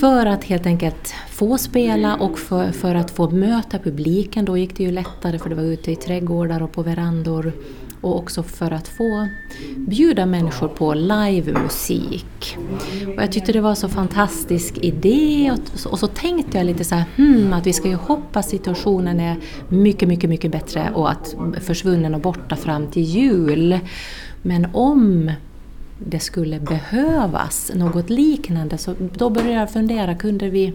För 0.00 0.26
att 0.26 0.44
helt 0.44 0.66
enkelt 0.66 1.14
få 1.30 1.58
spela 1.58 2.16
och 2.16 2.38
för, 2.38 2.72
för 2.72 2.94
att 2.94 3.10
få 3.10 3.30
möta 3.30 3.78
publiken. 3.78 4.44
Då 4.44 4.56
gick 4.56 4.76
det 4.76 4.84
ju 4.84 4.90
lättare 4.90 5.38
för 5.38 5.48
det 5.48 5.54
var 5.54 5.62
ute 5.62 5.92
i 5.92 5.96
trädgårdar 5.96 6.62
och 6.62 6.72
på 6.72 6.82
verandor. 6.82 7.52
Och 8.04 8.16
också 8.16 8.42
för 8.42 8.70
att 8.70 8.88
få 8.88 9.28
bjuda 9.76 10.26
människor 10.26 10.68
på 10.68 10.94
livemusik. 10.94 12.56
Och 13.06 13.22
jag 13.22 13.32
tyckte 13.32 13.52
det 13.52 13.60
var 13.60 13.70
en 13.70 13.76
så 13.76 13.88
fantastisk 13.88 14.78
idé 14.78 15.52
och 15.52 15.78
så, 15.78 15.88
och 15.88 15.98
så 15.98 16.06
tänkte 16.06 16.58
jag 16.58 16.66
lite 16.66 16.84
så 16.84 16.94
här, 16.94 17.04
hmm, 17.16 17.52
att 17.52 17.66
vi 17.66 17.72
ska 17.72 17.88
ju 17.88 17.94
hoppas 17.94 18.48
situationen 18.48 19.20
är 19.20 19.36
mycket, 19.68 20.08
mycket, 20.08 20.30
mycket 20.30 20.52
bättre 20.52 20.90
och 20.94 21.10
att 21.10 21.36
försvunnen 21.60 22.14
och 22.14 22.20
borta 22.20 22.56
fram 22.56 22.86
till 22.86 23.02
jul. 23.02 23.78
Men 24.42 24.66
om 24.72 25.32
det 25.98 26.20
skulle 26.20 26.60
behövas 26.60 27.72
något 27.74 28.10
liknande 28.10 28.78
så 28.78 28.94
då 29.14 29.30
började 29.30 29.52
jag 29.52 29.72
fundera, 29.72 30.14
kunde 30.14 30.50
vi 30.50 30.72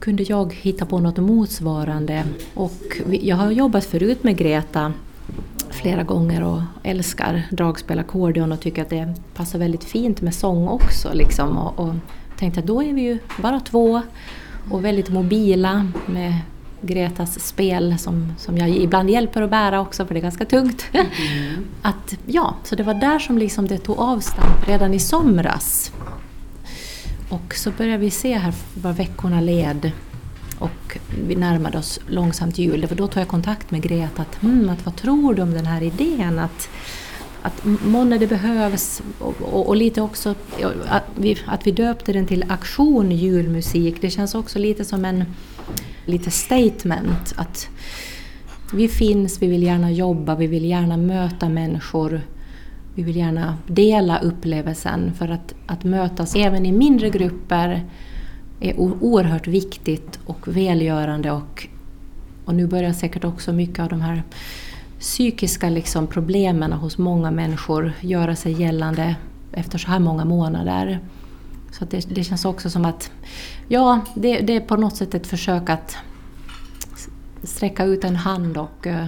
kunde 0.00 0.22
jag 0.22 0.54
hitta 0.54 0.86
på 0.86 0.98
något 0.98 1.18
motsvarande? 1.18 2.24
Och 2.54 3.02
jag 3.10 3.36
har 3.36 3.50
jobbat 3.50 3.84
förut 3.84 4.24
med 4.24 4.36
Greta 4.36 4.92
flera 5.72 6.02
gånger 6.02 6.42
och 6.42 6.60
älskar 6.82 7.42
dragspel 7.50 7.98
ackordion 7.98 8.52
och 8.52 8.60
tycker 8.60 8.82
att 8.82 8.90
det 8.90 9.14
passar 9.34 9.58
väldigt 9.58 9.84
fint 9.84 10.20
med 10.20 10.34
sång 10.34 10.68
också. 10.68 11.10
Liksom. 11.14 11.58
Och, 11.58 11.78
och 11.78 11.94
tänkte 12.38 12.60
att 12.60 12.66
då 12.66 12.82
är 12.82 12.92
vi 12.92 13.02
ju 13.02 13.18
bara 13.42 13.60
två 13.60 14.02
och 14.70 14.84
väldigt 14.84 15.08
mobila 15.08 15.86
med 16.06 16.34
Gretas 16.80 17.40
spel 17.40 17.98
som, 17.98 18.32
som 18.38 18.58
jag 18.58 18.68
ibland 18.68 19.10
hjälper 19.10 19.42
att 19.42 19.50
bära 19.50 19.80
också 19.80 20.06
för 20.06 20.14
det 20.14 20.20
är 20.20 20.22
ganska 20.22 20.44
tungt. 20.44 20.84
Mm. 20.92 21.06
att, 21.82 22.14
ja, 22.26 22.54
så 22.64 22.76
det 22.76 22.82
var 22.82 22.94
där 22.94 23.18
som 23.18 23.38
liksom 23.38 23.66
det 23.66 23.78
tog 23.78 23.98
avstamp 23.98 24.68
redan 24.68 24.94
i 24.94 24.98
somras. 24.98 25.92
Och 27.28 27.54
så 27.54 27.70
började 27.70 27.98
vi 27.98 28.10
se 28.10 28.38
här 28.38 28.54
vad 28.74 28.96
veckorna 28.96 29.40
led 29.40 29.90
och 30.62 30.98
vi 31.28 31.34
närmade 31.34 31.78
oss 31.78 32.00
långsamt 32.06 32.58
jul. 32.58 32.86
För 32.86 32.94
då 32.94 33.06
tog 33.06 33.20
jag 33.20 33.28
kontakt 33.28 33.70
med 33.70 33.82
Greta. 33.82 34.22
Att, 34.22 34.34
hmm, 34.42 34.68
att, 34.68 34.84
vad 34.84 34.96
tror 34.96 35.34
du 35.34 35.42
om 35.42 35.50
den 35.50 35.66
här 35.66 35.82
idén? 35.82 36.38
Att, 36.38 36.68
att 37.42 37.64
månne 37.64 38.18
det 38.18 38.26
behövs 38.26 39.02
och, 39.18 39.42
och, 39.42 39.68
och, 39.68 39.76
lite 39.76 40.00
också 40.00 40.34
att 40.88 41.04
vi, 41.16 41.38
att 41.46 41.66
vi 41.66 41.70
döpte 41.70 42.12
den 42.12 42.26
till 42.26 42.44
Aktion 42.48 43.10
julmusik. 43.10 44.00
Det 44.00 44.10
känns 44.10 44.34
också 44.34 44.58
lite 44.58 44.84
som 44.84 45.04
en 45.04 45.24
lite 46.04 46.30
statement. 46.30 47.34
Att 47.36 47.68
vi 48.74 48.88
finns, 48.88 49.42
vi 49.42 49.46
vill 49.46 49.62
gärna 49.62 49.90
jobba, 49.90 50.34
vi 50.34 50.46
vill 50.46 50.64
gärna 50.64 50.96
möta 50.96 51.48
människor. 51.48 52.20
Vi 52.94 53.02
vill 53.02 53.16
gärna 53.16 53.58
dela 53.66 54.18
upplevelsen 54.18 55.12
för 55.18 55.28
att, 55.28 55.54
att 55.66 55.84
mötas 55.84 56.36
även 56.36 56.66
i 56.66 56.72
mindre 56.72 57.10
grupper 57.10 57.84
är 58.62 58.80
oerhört 58.80 59.46
viktigt 59.46 60.18
och 60.26 60.48
välgörande 60.48 61.30
och, 61.30 61.68
och 62.44 62.54
nu 62.54 62.66
börjar 62.66 62.92
säkert 62.92 63.24
också 63.24 63.52
mycket 63.52 63.78
av 63.78 63.88
de 63.88 64.00
här 64.00 64.22
psykiska 64.98 65.68
liksom 65.68 66.06
problemen 66.06 66.72
hos 66.72 66.98
många 66.98 67.30
människor 67.30 67.92
göra 68.00 68.36
sig 68.36 68.62
gällande 68.62 69.16
efter 69.52 69.78
så 69.78 69.88
här 69.88 69.98
många 69.98 70.24
månader. 70.24 71.00
Så 71.70 71.84
det, 71.84 72.14
det, 72.14 72.24
känns 72.24 72.44
också 72.44 72.70
som 72.70 72.84
att 72.84 73.10
ja, 73.68 74.00
det, 74.14 74.40
det, 74.40 74.56
är 74.56 74.60
på 74.60 74.76
något 74.76 74.96
sätt 74.96 75.14
ett 75.14 75.26
försök 75.26 75.70
att 75.70 75.96
sträcka 77.42 77.84
ut 77.84 78.04
en 78.04 78.16
hand 78.16 78.56
och 78.56 78.86
uh, 78.86 79.06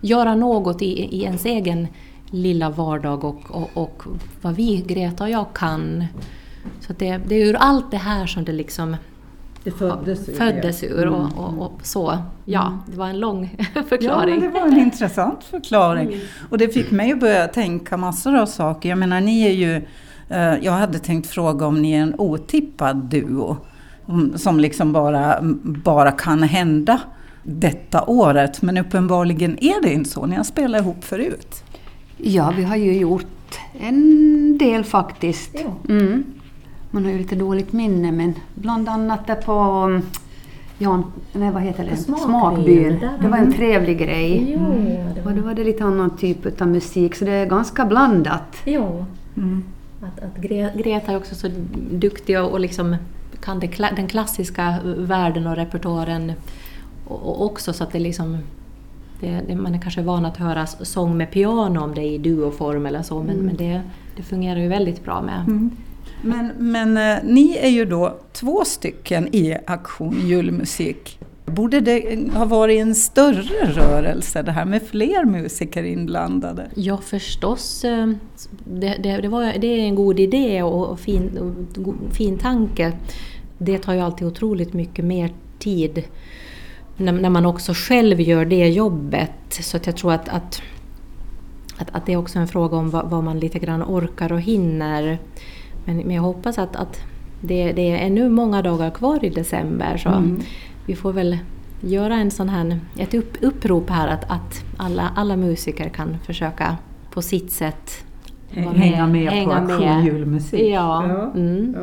göra 0.00 0.34
något 0.34 0.82
i, 0.82 1.16
i 1.16 1.22
ens 1.22 1.44
egen 1.44 1.86
lilla 2.30 2.70
vardag 2.70 3.24
och, 3.24 3.50
och, 3.50 3.70
och 3.74 4.02
vad 4.42 4.54
vi, 4.54 4.84
Greta 4.86 5.24
och 5.24 5.30
jag, 5.30 5.46
kan 5.54 6.04
så 6.80 6.92
det, 6.98 7.16
det 7.28 7.34
är 7.42 7.46
ur 7.46 7.56
allt 7.56 7.90
det 7.90 7.96
här 7.96 8.26
som 8.26 8.44
det 8.44 8.52
liksom 8.52 8.96
det 9.64 9.70
föddes 9.70 10.28
ur, 10.28 10.34
föddes 10.34 10.82
ur 10.84 11.06
och, 11.06 11.20
mm. 11.20 11.32
och, 11.38 11.66
och, 11.66 11.80
så. 11.82 12.18
Ja, 12.44 12.66
Mm. 12.66 12.78
det 12.86 12.96
var 12.98 13.08
en 13.08 13.20
lång 13.20 13.56
förklaring. 13.88 14.34
Ja, 14.34 14.40
det 14.40 14.48
var 14.48 14.66
en 14.66 14.78
intressant 14.78 15.44
förklaring. 15.44 16.06
Mm. 16.08 16.20
Och 16.50 16.58
det 16.58 16.68
fick 16.68 16.90
mig 16.90 17.12
att 17.12 17.20
börja 17.20 17.48
tänka 17.48 17.96
massor 17.96 18.36
av 18.36 18.46
saker. 18.46 18.88
Jag 18.88 18.98
menar, 18.98 19.20
ni 19.20 19.42
är 19.46 19.50
ju... 19.52 19.74
eh, 20.28 20.64
Jag 20.64 20.72
hade 20.72 20.98
tänkt 20.98 21.26
fråga 21.26 21.66
om 21.66 21.82
ni 21.82 21.92
är 21.92 22.02
en 22.02 22.14
otippad 22.18 22.96
duo. 22.96 23.56
om- 24.06 24.32
Som 24.36 24.60
liksom 24.60 24.92
bara, 24.92 25.38
bara 25.62 26.10
kan 26.12 26.42
hända 26.42 27.00
detta 27.42 28.04
året. 28.06 28.62
Men 28.62 28.78
uppenbarligen 28.78 29.58
är 29.64 29.82
det 29.82 29.92
inte 29.92 30.10
så. 30.10 30.26
Ni 30.26 30.36
har 30.36 30.44
spelat 30.44 30.80
ihop 30.80 31.04
förut. 31.04 31.64
Ja, 32.16 32.52
vi 32.56 32.62
har 32.64 32.76
ju 32.76 32.98
gjort 32.98 33.26
en 33.80 34.58
del 34.58 34.84
faktiskt. 34.84 35.56
Mm. 35.88 36.24
Man 36.94 37.04
har 37.04 37.12
ju 37.12 37.18
lite 37.18 37.34
dåligt 37.36 37.72
minne 37.72 38.12
men 38.12 38.34
bland 38.54 38.88
annat 38.88 39.26
där 39.26 39.34
på 39.34 39.52
mm, 39.52 40.02
Jan, 40.78 41.04
nej, 41.32 41.50
vad 41.50 41.62
heter 41.62 41.84
det? 41.90 41.96
Smakbyn. 41.96 43.00
Det 43.20 43.28
var 43.28 43.36
en 43.36 43.42
Mm. 43.44 43.52
trevlig 43.52 43.98
grej. 43.98 44.58
Det 45.14 45.20
var- 45.20 45.30
Och 45.32 45.36
då 45.38 45.42
var 45.42 45.54
det 45.54 45.64
lite 45.64 45.84
annan 45.84 46.16
typ 46.16 46.60
av 46.62 46.68
musik 46.68 47.14
så 47.14 47.24
det 47.24 47.30
är 47.32 47.46
ganska 47.46 47.84
blandat. 47.84 48.56
Jo. 48.64 49.04
Att, 50.02 50.22
att 50.24 50.36
Gre- 50.42 50.76
Greta 50.82 51.12
är 51.12 51.16
också 51.16 51.34
så 51.34 51.48
duktig 51.90 52.40
och, 52.40 52.50
och 52.50 52.60
liksom 52.60 52.96
kan 53.40 53.60
det, 53.60 53.66
den 53.96 54.06
klassiska 54.06 54.74
världen 54.84 55.46
och 55.46 55.56
repertoaren 55.56 56.32
och, 57.06 57.22
och 57.28 57.44
också 57.44 57.72
så 57.72 57.84
att 57.84 57.92
det 57.92 57.98
liksom 57.98 58.38
det, 59.20 59.56
man 59.56 59.74
är 59.74 59.78
kanske 59.80 60.02
van 60.02 60.24
att 60.26 60.36
höra 60.36 60.66
sång 60.66 61.16
med 61.16 61.30
piano 61.30 61.80
om 61.80 61.94
det 61.94 62.00
är 62.00 62.10
i 62.14 62.18
duoform 62.18 62.86
eller 62.86 63.02
så 63.02 63.18
men, 63.22 63.30
Mm. 63.30 63.46
men 63.46 63.56
det, 63.56 63.80
det 64.16 64.22
fungerar 64.22 64.60
ju 64.60 64.68
väldigt 64.68 65.04
bra 65.04 65.22
med. 65.22 65.40
Mm. 65.46 65.70
Men, 66.22 66.52
men 66.58 66.96
eh, 66.96 67.24
ni 67.24 67.56
är 67.56 67.68
ju 67.68 67.84
då 67.84 68.18
två 68.32 68.64
stycken 68.64 69.34
i 69.34 69.56
Aktion 69.66 70.20
julmusik. 70.26 71.18
Borde 71.44 71.80
det 71.80 72.12
eh, 72.12 72.32
ha 72.32 72.44
varit 72.44 72.80
en 72.80 72.94
större 72.94 73.66
rörelse 73.66 74.42
det 74.42 74.52
här 74.52 74.64
med 74.64 74.82
fler 74.82 75.24
musiker 75.24 75.82
inblandade? 75.82 76.70
Ja 76.74 76.96
förstås, 76.96 77.84
eh, 77.84 78.10
det, 78.64 78.96
det, 79.02 79.16
det, 79.16 79.28
var, 79.28 79.52
det 79.58 79.66
är 79.66 79.78
en 79.78 79.94
god 79.94 80.20
idé 80.20 80.62
och, 80.62 80.86
och, 80.86 81.00
fin, 81.00 81.38
och 81.38 82.14
fin 82.14 82.38
tanke. 82.38 82.92
Det 83.58 83.78
tar 83.78 83.94
ju 83.94 84.00
alltid 84.00 84.26
otroligt 84.26 84.72
mycket 84.72 85.04
mer 85.04 85.32
tid 85.58 86.04
när, 86.96 87.12
när 87.12 87.30
man 87.30 87.46
också 87.46 87.72
själv 87.74 88.20
gör 88.20 88.44
det 88.44 88.68
jobbet. 88.68 89.30
Så 89.48 89.76
att 89.76 89.86
jag 89.86 89.96
tror 89.96 90.12
att, 90.12 90.28
att, 90.28 90.62
att, 91.76 91.88
att 91.92 92.06
det 92.06 92.12
är 92.12 92.16
också 92.16 92.38
en 92.38 92.48
fråga 92.48 92.76
om 92.76 92.90
vad, 92.90 93.10
vad 93.10 93.24
man 93.24 93.40
lite 93.40 93.58
grann 93.58 93.82
orkar 93.82 94.32
och 94.32 94.40
hinner. 94.40 95.18
Men, 95.84 95.96
men 95.96 96.10
jag 96.10 96.22
hoppas 96.22 96.58
att, 96.58 96.76
att 96.76 97.00
det, 97.40 97.72
det 97.72 97.90
är 97.90 98.06
ännu 98.06 98.28
många 98.28 98.62
dagar 98.62 98.90
kvar 98.90 99.24
i 99.24 99.28
december 99.30 99.96
så 99.96 100.08
Mm. 100.08 100.40
vi 100.86 100.96
får 100.96 101.12
väl 101.12 101.38
göra 101.80 102.14
en 102.14 102.30
sån 102.30 102.48
här, 102.48 102.80
ett 102.98 103.14
upp, 103.14 103.36
upprop 103.40 103.90
här 103.90 104.08
att, 104.08 104.30
att 104.30 104.64
alla, 104.76 105.10
alla 105.16 105.36
musiker 105.36 105.88
kan 105.88 106.16
försöka 106.26 106.76
på 107.10 107.22
sitt 107.22 107.52
sätt 107.52 108.04
Hänga 108.54 109.06
med 109.06 109.44
på 109.44 109.52
Aktion 109.52 110.04
julmusik. 110.04 110.60
Ja. 110.60 111.08
Ja. 111.08 111.32
Mm. 111.34 111.74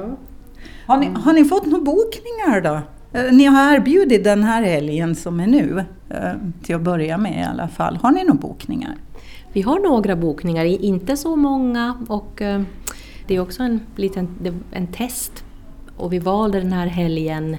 Har 0.85 0.97
ni, 0.97 1.09
har 1.15 1.33
ni 1.33 1.45
fått 1.45 1.65
några 1.65 1.83
bokningar 1.83 2.61
då? 2.61 2.81
Eh, 3.19 3.31
Ni 3.33 3.45
har 3.45 3.75
erbjudit 3.75 4.23
den 4.23 4.43
här 4.43 4.63
helgen 4.63 5.15
som 5.15 5.39
är 5.39 5.47
nu, 5.47 5.83
eh, 6.09 6.31
till 6.63 6.75
att 6.75 6.81
börja 6.81 7.17
med 7.17 7.39
i 7.39 7.43
alla 7.43 7.67
fall. 7.67 7.97
Har 7.97 8.11
ni 8.11 8.23
några 8.23 8.39
bokningar? 8.39 8.95
Vi 9.53 9.61
har 9.61 9.79
några 9.79 10.15
bokningar, 10.15 10.65
inte 10.65 11.17
så 11.17 11.35
många 11.35 11.97
och 12.07 12.41
eh, 12.41 12.61
det 13.29 13.35
är 13.35 13.39
också 13.39 13.63
en 13.63 13.79
liten 13.95 14.27
en 14.71 14.87
test. 14.87 15.43
Och 15.97 16.13
vi 16.13 16.19
valde 16.19 16.59
den 16.59 16.73
här 16.73 16.87
helgen 16.87 17.57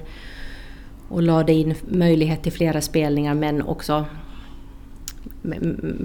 och 1.07 1.21
lade 1.21 1.53
in 1.53 1.75
möjlighet 1.87 2.43
till 2.43 2.51
flera 2.51 2.81
spelningar 2.81 3.33
men 3.33 3.61
också 3.61 4.05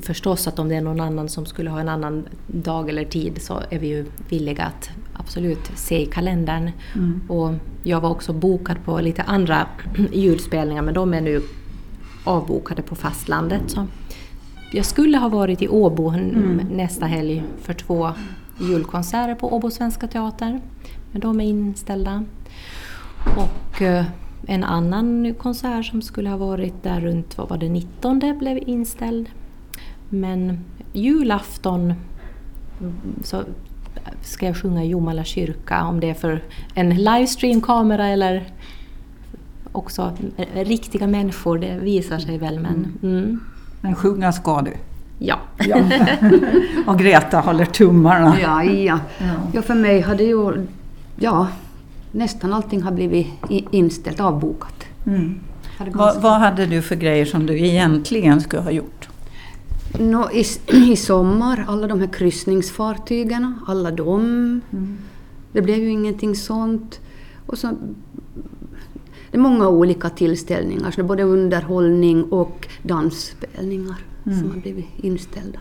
förstås 0.02 0.48
att 0.48 0.58
om 0.58 0.68
det 0.68 0.74
är 0.74 0.80
någon 0.80 1.00
annan 1.00 1.28
som 1.28 1.46
skulle 1.46 1.70
ha 1.70 1.80
en 1.80 1.88
annan 1.88 2.28
dag 2.46 2.88
eller 2.88 3.04
tid 3.04 3.42
så 3.42 3.60
är 3.70 3.78
vi 3.78 3.86
ju 3.86 4.06
villiga 4.28 4.64
att 4.64 4.90
absolut 5.12 5.70
se 5.74 6.02
i 6.02 6.06
kalendern. 6.06 6.70
Mm. 6.94 7.20
Och 7.28 7.54
jag 7.82 8.00
var 8.00 8.10
också 8.10 8.32
bokad 8.32 8.76
på 8.84 9.00
lite 9.00 9.22
andra 9.22 9.66
julspelningar 10.12 10.82
men 10.82 10.94
de 10.94 11.14
är 11.14 11.20
nu 11.20 11.42
avbokade 12.24 12.82
på 12.82 12.94
fastlandet. 12.94 13.62
Så 13.66 13.86
jag 14.72 14.84
skulle 14.84 15.18
ha 15.18 15.28
varit 15.28 15.62
i 15.62 15.68
Åbo 15.68 16.08
Mm. 16.08 16.60
nästa 16.70 17.06
helg 17.06 17.44
för 17.62 17.72
två 17.72 18.12
julkonserter 18.58 19.34
på 19.34 19.54
Åbo 19.54 19.70
Svenska 19.70 20.06
Teater. 20.06 20.60
Men 21.12 21.20
de 21.20 21.40
är 21.40 21.44
inställda. 21.44 22.24
Och 23.36 23.82
eh, 23.82 24.04
en 24.46 24.64
annan 24.64 25.34
konsert 25.34 25.86
som 25.86 26.02
skulle 26.02 26.30
ha 26.30 26.36
varit 26.36 26.82
där 26.82 27.00
runt, 27.00 27.38
vad 27.38 27.48
var 27.48 27.58
det, 27.58 27.68
19 27.68 28.18
blev 28.38 28.58
inställd. 28.68 29.28
Men 30.08 30.58
julafton 30.92 31.94
mm, 32.80 32.94
så 33.22 33.42
ska 34.22 34.46
jag 34.46 34.56
sjunga 34.56 34.84
i 34.84 34.88
Jomala 34.88 35.24
kyrka, 35.24 35.84
om 35.84 36.00
det 36.00 36.10
är 36.10 36.14
för 36.14 36.42
en 36.74 36.96
livestreamkamera 36.96 38.08
eller 38.08 38.50
också 39.72 40.12
riktiga 40.54 41.06
människor, 41.06 41.58
det 41.58 41.78
visar 41.78 42.18
sig 42.18 42.38
väl. 42.38 42.60
Men, 42.60 42.98
mm. 43.02 43.40
Men 43.80 43.94
sjunga 43.94 44.32
ska 44.32 44.62
du? 44.62 44.72
Ja. 45.18 45.38
ja. 45.58 45.76
Och 46.86 46.98
Greta 46.98 47.40
håller 47.40 47.64
tummarna. 47.64 48.40
Ja, 48.40 48.64
ja. 48.64 48.98
ja, 49.52 49.62
för 49.62 49.74
mig 49.74 50.00
hade 50.00 50.24
ju... 50.24 50.66
Ja, 51.16 51.48
nästan 52.12 52.52
allting 52.52 52.82
har 52.82 52.92
blivit 52.92 53.26
inställt, 53.70 54.20
avbokat. 54.20 54.84
Mm. 55.06 55.40
Vad, 55.92 56.22
vad 56.22 56.40
hade 56.40 56.66
du 56.66 56.82
för 56.82 56.96
grejer 56.96 57.24
som 57.24 57.46
du 57.46 57.58
egentligen 57.58 58.40
skulle 58.40 58.62
ha 58.62 58.70
gjort? 58.70 59.08
No, 59.98 60.30
i, 60.32 60.44
I 60.92 60.96
sommar, 60.96 61.64
alla 61.68 61.86
de 61.86 62.00
här 62.00 62.08
kryssningsfartygen, 62.08 63.54
alla 63.66 63.90
de. 63.90 64.20
Mm. 64.72 64.98
Det 65.52 65.62
blev 65.62 65.78
ju 65.78 65.90
ingenting 65.90 66.36
sånt. 66.36 67.00
Och 67.46 67.58
så, 67.58 67.66
det 69.30 69.36
är 69.36 69.40
många 69.40 69.68
olika 69.68 70.10
tillställningar, 70.10 70.90
så 70.90 70.96
det 70.96 71.02
är 71.02 71.08
både 71.08 71.22
underhållning 71.22 72.24
och 72.24 72.68
dansspelningar 72.82 73.96
mm. 74.26 74.38
som 74.38 74.50
har 74.50 74.60
blivit 74.60 74.86
inställda. 74.96 75.58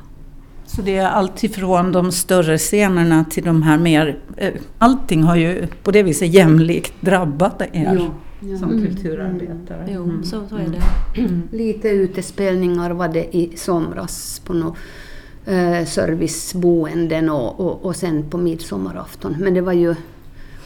Så 0.66 0.82
det 0.82 0.98
är 0.98 1.08
alltifrån 1.08 1.92
de 1.92 2.12
större 2.12 2.58
scenerna 2.58 3.26
till 3.26 3.44
de 3.44 3.64
här 3.64 3.78
mer... 3.78 4.20
Eh, 4.38 4.54
allting 4.78 5.24
har 5.24 5.36
ju 5.36 5.68
på 5.84 5.92
det 5.92 6.04
viset 6.04 6.34
jämlikt 6.34 6.94
drabbat 7.02 7.62
er 7.62 7.68
ja, 7.74 8.12
ja. 8.40 8.58
som 8.58 8.72
mm. 8.72 8.86
kulturarbetare. 8.86 9.84
Mm. 9.84 9.94
Jo, 9.94 10.24
så, 10.24 10.48
så 10.50 10.56
är 10.56 10.68
det. 10.68 11.22
Mm. 11.22 11.42
Lite 11.52 11.90
utespelningar 11.90 12.92
var 12.92 13.08
det 13.08 13.36
i 13.38 13.58
somras 13.58 14.42
på 14.46 14.54
något 14.54 14.78
eh, 15.46 15.86
serviceboenden 15.86 17.30
och, 17.30 17.60
och, 17.60 17.86
och 17.86 17.96
sen 17.96 18.30
på 18.30 18.38
midsommarafton. 18.38 19.36
Men 19.40 19.54
det 19.54 19.62
var 19.62 19.74
ju 19.74 19.96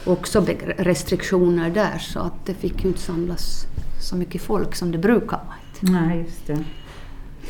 också 0.04 0.46
restriktioner 0.76 1.70
där 1.70 1.98
så 1.98 2.18
att 2.18 2.46
det 2.46 2.54
fick 2.54 2.82
ju 2.82 2.88
inte 2.88 3.00
samlas 3.00 3.66
så 4.00 4.16
mycket 4.16 4.42
folk 4.42 4.74
som 4.74 4.92
det 4.92 4.98
brukar 4.98 5.36
vara. 5.36 5.56
Nej, 5.80 6.18
just 6.18 6.46
det. 6.46 6.64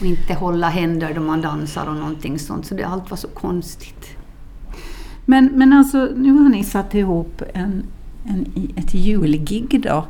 Och 0.00 0.06
inte 0.06 0.34
hålla 0.34 0.68
händer 0.68 1.14
då 1.14 1.20
man 1.20 1.40
dansar 1.40 1.86
och 1.86 1.94
någonting 1.94 2.38
sånt. 2.38 2.66
Så 2.66 2.74
det, 2.74 2.84
allt 2.84 3.10
var 3.10 3.16
så 3.16 3.28
konstigt. 3.28 4.16
Men, 5.24 5.46
men 5.54 5.72
alltså, 5.72 6.08
nu 6.16 6.32
har 6.32 6.48
ni 6.48 6.64
satt 6.64 6.94
ihop 6.94 7.42
en, 7.54 7.84
en, 8.24 8.72
ett 8.76 8.94
julgig 8.94 9.82
då. 9.82 10.06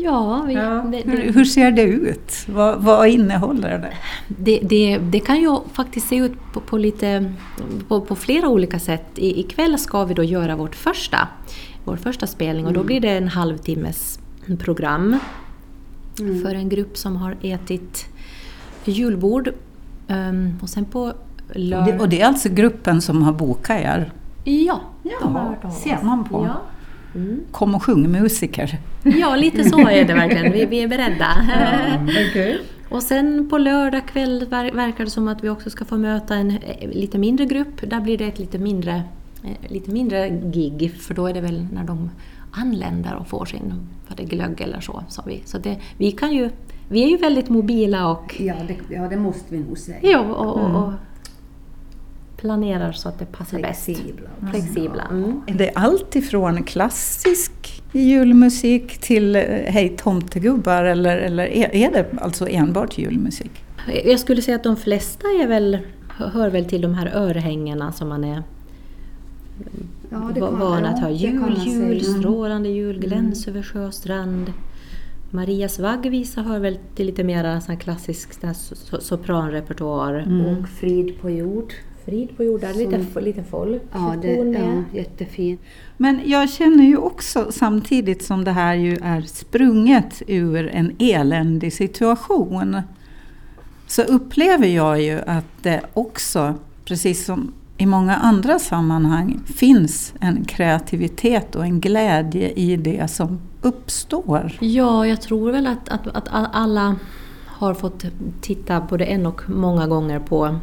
Ja, 0.00 0.44
vi, 0.46 0.54
ja. 0.54 0.62
Det, 0.62 1.02
det, 1.02 1.10
hur, 1.10 1.32
hur, 1.32 1.44
ser 1.44 1.70
det 1.70 1.82
ut? 1.82 2.32
Vad, 2.48 2.82
vad 2.82 3.08
innehåller 3.08 3.78
det? 3.78 3.92
Det, 4.28 4.60
det? 4.62 4.98
det, 4.98 5.20
kan 5.20 5.40
ju 5.40 5.56
faktiskt 5.72 6.08
se 6.08 6.16
ut 6.16 6.32
på, 6.52 6.60
på 6.60 6.78
lite, 6.78 7.32
på, 7.88 8.00
på, 8.00 8.16
flera 8.16 8.48
olika 8.48 8.78
sätt. 8.78 9.06
I, 9.14 9.40
ikväll 9.40 9.78
ska 9.78 10.04
vi 10.04 10.14
då 10.14 10.22
göra 10.24 10.56
vårt 10.56 10.74
första, 10.74 11.28
vår 11.84 11.96
första 11.96 12.26
spelning 12.26 12.66
och 12.66 12.72
då 12.72 12.80
mm. 12.80 12.86
blir 12.86 13.00
det 13.00 13.10
en 13.10 13.28
halvtimmes 13.28 14.18
program 14.58 15.18
mm. 16.20 16.42
för 16.42 16.54
en 16.54 16.68
grupp 16.68 16.96
som 16.96 17.16
har 17.16 17.36
ätit 17.42 18.08
julbord. 18.84 19.48
Um, 20.08 20.58
och 20.62 20.68
sen 20.68 20.84
på 20.84 21.12
lördag... 21.52 22.00
Och 22.00 22.08
det 22.08 22.20
är 22.20 22.26
alltså 22.26 22.48
gruppen 22.48 23.02
som 23.02 23.22
har 23.22 23.32
bokat 23.32 23.80
er? 23.80 24.12
Ja, 24.44 24.80
ja 25.02 25.54
ser 25.70 25.98
man 26.02 26.24
på. 26.24 26.46
Ja. 26.46 26.60
Mm. 27.14 27.40
Kom 27.50 27.74
och 27.74 27.82
sjung 27.82 28.12
musiker. 28.12 28.78
Ja, 29.02 29.36
lite 29.36 29.64
så 29.64 29.88
är 29.88 30.04
det 30.04 30.14
verkligen. 30.14 30.52
Vi, 30.52 30.66
vi 30.66 30.82
är 30.82 30.88
beredda. 30.88 31.46
Ja, 31.48 32.12
okay. 32.30 32.58
Och 32.88 33.02
sen 33.02 33.48
på 33.50 33.58
lördag 33.58 34.06
kväll 34.06 34.46
verkar 34.50 35.04
det 35.04 35.10
som 35.10 35.28
att 35.28 35.44
vi 35.44 35.48
också 35.48 35.70
ska 35.70 35.84
få 35.84 35.96
möta 35.96 36.34
en 36.34 36.50
eh, 36.50 36.90
lite 36.90 37.18
mindre 37.18 37.46
grupp. 37.46 37.90
Där 37.90 38.00
blir 38.00 38.18
det 38.18 38.24
ett 38.24 38.38
lite 38.38 38.58
mindre, 38.58 39.02
eh, 39.44 39.70
lite 39.72 39.90
mindre 39.90 40.28
gig, 40.28 40.94
för 41.00 41.14
då 41.14 41.26
är 41.26 41.34
det 41.34 41.40
väl 41.40 41.66
när 41.72 41.84
de 41.84 42.10
anländer 42.52 43.14
och 43.14 43.28
får 43.28 43.44
sin 43.44 43.88
glögg 44.16 44.60
eller 44.60 44.80
så. 44.80 45.04
så 45.08 45.22
vi. 45.26 45.42
Så 45.44 45.58
det, 45.58 45.76
vi 45.96 46.12
kan 46.12 46.32
ju 46.32 46.50
vi 46.88 47.04
är 47.04 47.08
ju 47.08 47.16
väldigt 47.16 47.48
mobila 47.48 48.10
och... 48.10 48.40
Ja, 48.40 48.54
det, 48.68 48.94
ja, 48.94 49.08
det 49.08 49.16
måste 49.16 49.44
vi 49.48 49.58
nog 49.58 49.78
säga. 49.78 49.98
Ja, 50.02 50.20
och, 50.20 50.56
och, 50.56 50.84
och 50.84 50.92
planerar 52.36 52.92
så 52.92 53.08
att 53.08 53.18
det 53.18 53.26
passar 53.26 53.58
Flexibla. 53.58 54.28
bäst. 54.40 54.50
Flexibla. 54.50 55.02
Mm. 55.10 55.40
Är 55.46 55.54
det 55.54 55.70
allt 55.74 56.16
ifrån 56.16 56.62
klassisk 56.62 57.82
julmusik 57.92 58.98
till 58.98 59.36
eh, 59.36 59.42
Hej 59.44 59.96
tomtegubbar 59.96 60.84
eller, 60.84 61.16
eller 61.16 61.46
är 61.74 61.92
det 61.92 62.06
alltså 62.20 62.48
enbart 62.48 62.98
julmusik? 62.98 63.50
Jag 64.04 64.20
skulle 64.20 64.42
säga 64.42 64.56
att 64.56 64.62
de 64.62 64.76
flesta 64.76 65.28
är 65.28 65.48
väl, 65.48 65.78
hör 66.08 66.50
väl 66.50 66.64
till 66.64 66.80
de 66.80 66.94
här 66.94 67.12
örhängena 67.14 67.92
som 67.92 68.08
man 68.08 68.24
är 68.24 68.42
ja, 70.10 70.30
van 70.50 70.84
att 70.84 71.00
höra. 71.00 71.10
Jul, 71.10 71.54
jul, 71.66 72.04
strålande 72.04 72.68
jul, 72.68 72.98
gläns 72.98 73.46
mm. 73.46 73.56
över 73.56 73.68
sjö 73.68 73.86
och 73.86 73.94
strand. 73.94 74.52
Marias 75.30 75.78
vaggvisa 75.78 76.42
hör 76.42 76.58
väl 76.58 76.78
till 76.94 77.06
lite 77.06 77.24
mer 77.24 77.76
klassisk 77.76 78.28
sopranrepertoar. 79.00 80.14
Mm. 80.14 80.46
Och 80.46 80.68
Frid 80.68 81.20
på 81.20 81.30
jord. 81.30 81.72
Frid 82.04 82.36
på 82.36 82.44
jord, 82.44 82.60
där 82.60 82.74
lite, 82.74 83.20
lite 83.20 83.44
folk. 83.44 83.82
Ja, 83.92 84.14
det, 84.22 84.34
ja, 84.34 84.84
jättefin. 84.98 85.58
Men 85.96 86.20
jag 86.24 86.50
känner 86.50 86.84
ju 86.84 86.96
också 86.96 87.46
samtidigt 87.52 88.24
som 88.24 88.44
det 88.44 88.50
här 88.50 88.74
ju 88.74 88.96
är 89.02 89.20
sprunget 89.20 90.22
ur 90.26 90.68
en 90.68 90.96
eländig 90.98 91.72
situation 91.72 92.82
så 93.86 94.02
upplever 94.02 94.66
jag 94.66 95.02
ju 95.02 95.20
att 95.26 95.62
det 95.62 95.82
också, 95.94 96.54
precis 96.84 97.24
som 97.24 97.52
i 97.78 97.86
många 97.86 98.16
andra 98.16 98.58
sammanhang, 98.58 99.40
finns 99.46 100.14
en 100.20 100.44
kreativitet 100.44 101.54
och 101.54 101.64
en 101.64 101.80
glädje 101.80 102.52
i 102.52 102.76
det 102.76 103.10
som 103.10 103.38
uppstår? 103.62 104.52
Ja, 104.60 105.06
jag 105.06 105.20
tror 105.20 105.52
väl 105.52 105.66
att, 105.66 105.88
att, 105.88 106.06
att 106.06 106.28
alla 106.52 106.96
har 107.46 107.74
fått 107.74 108.04
titta 108.40 108.80
både 108.80 109.04
en 109.04 109.26
och 109.26 109.50
många 109.50 109.86
gånger 109.86 110.20
på 110.20 110.58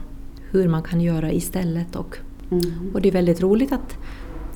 hur 0.52 0.68
man 0.68 0.84
kan 0.84 1.02
göra 1.02 1.32
istället. 1.32 1.96
Och, 1.96 2.18
mm. 2.52 2.92
och 2.94 3.02
det 3.02 3.10
är 3.10 3.14
väldigt 3.14 3.42
roligt 3.42 3.72
att 3.72 3.98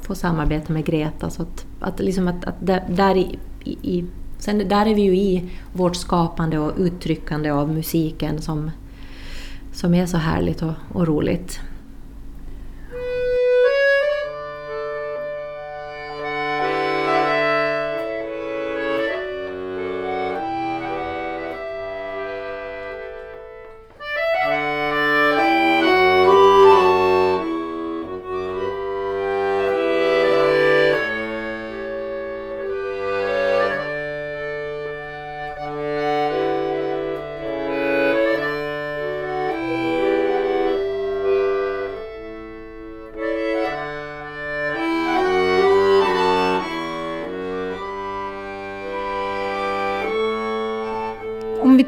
få 0.02 0.16
samarbeta 0.16 0.74
med 0.74 0.86
Greta. 0.86 1.30
Så 1.30 1.42
att, 1.42 1.66
att, 1.80 2.00
liksom 2.00 2.28
att, 2.28 2.46
att 2.46 2.56
där, 2.60 2.84
där, 2.90 3.18
i, 3.18 3.38
i, 3.64 4.06
sen 4.38 4.58
där 4.58 4.86
är 4.86 4.96
vi 4.96 5.02
ju 5.02 5.16
i 5.16 5.50
vårt 5.74 5.96
skapande 5.96 6.60
och 6.60 6.74
uttryckande 6.78 7.50
av 7.50 7.74
musiken 7.74 8.42
som, 8.42 8.72
som 9.74 9.94
är 9.94 10.06
så 10.06 10.18
härligt 10.18 10.62
och, 10.62 10.74
och 10.94 11.08
roligt. 11.08 11.62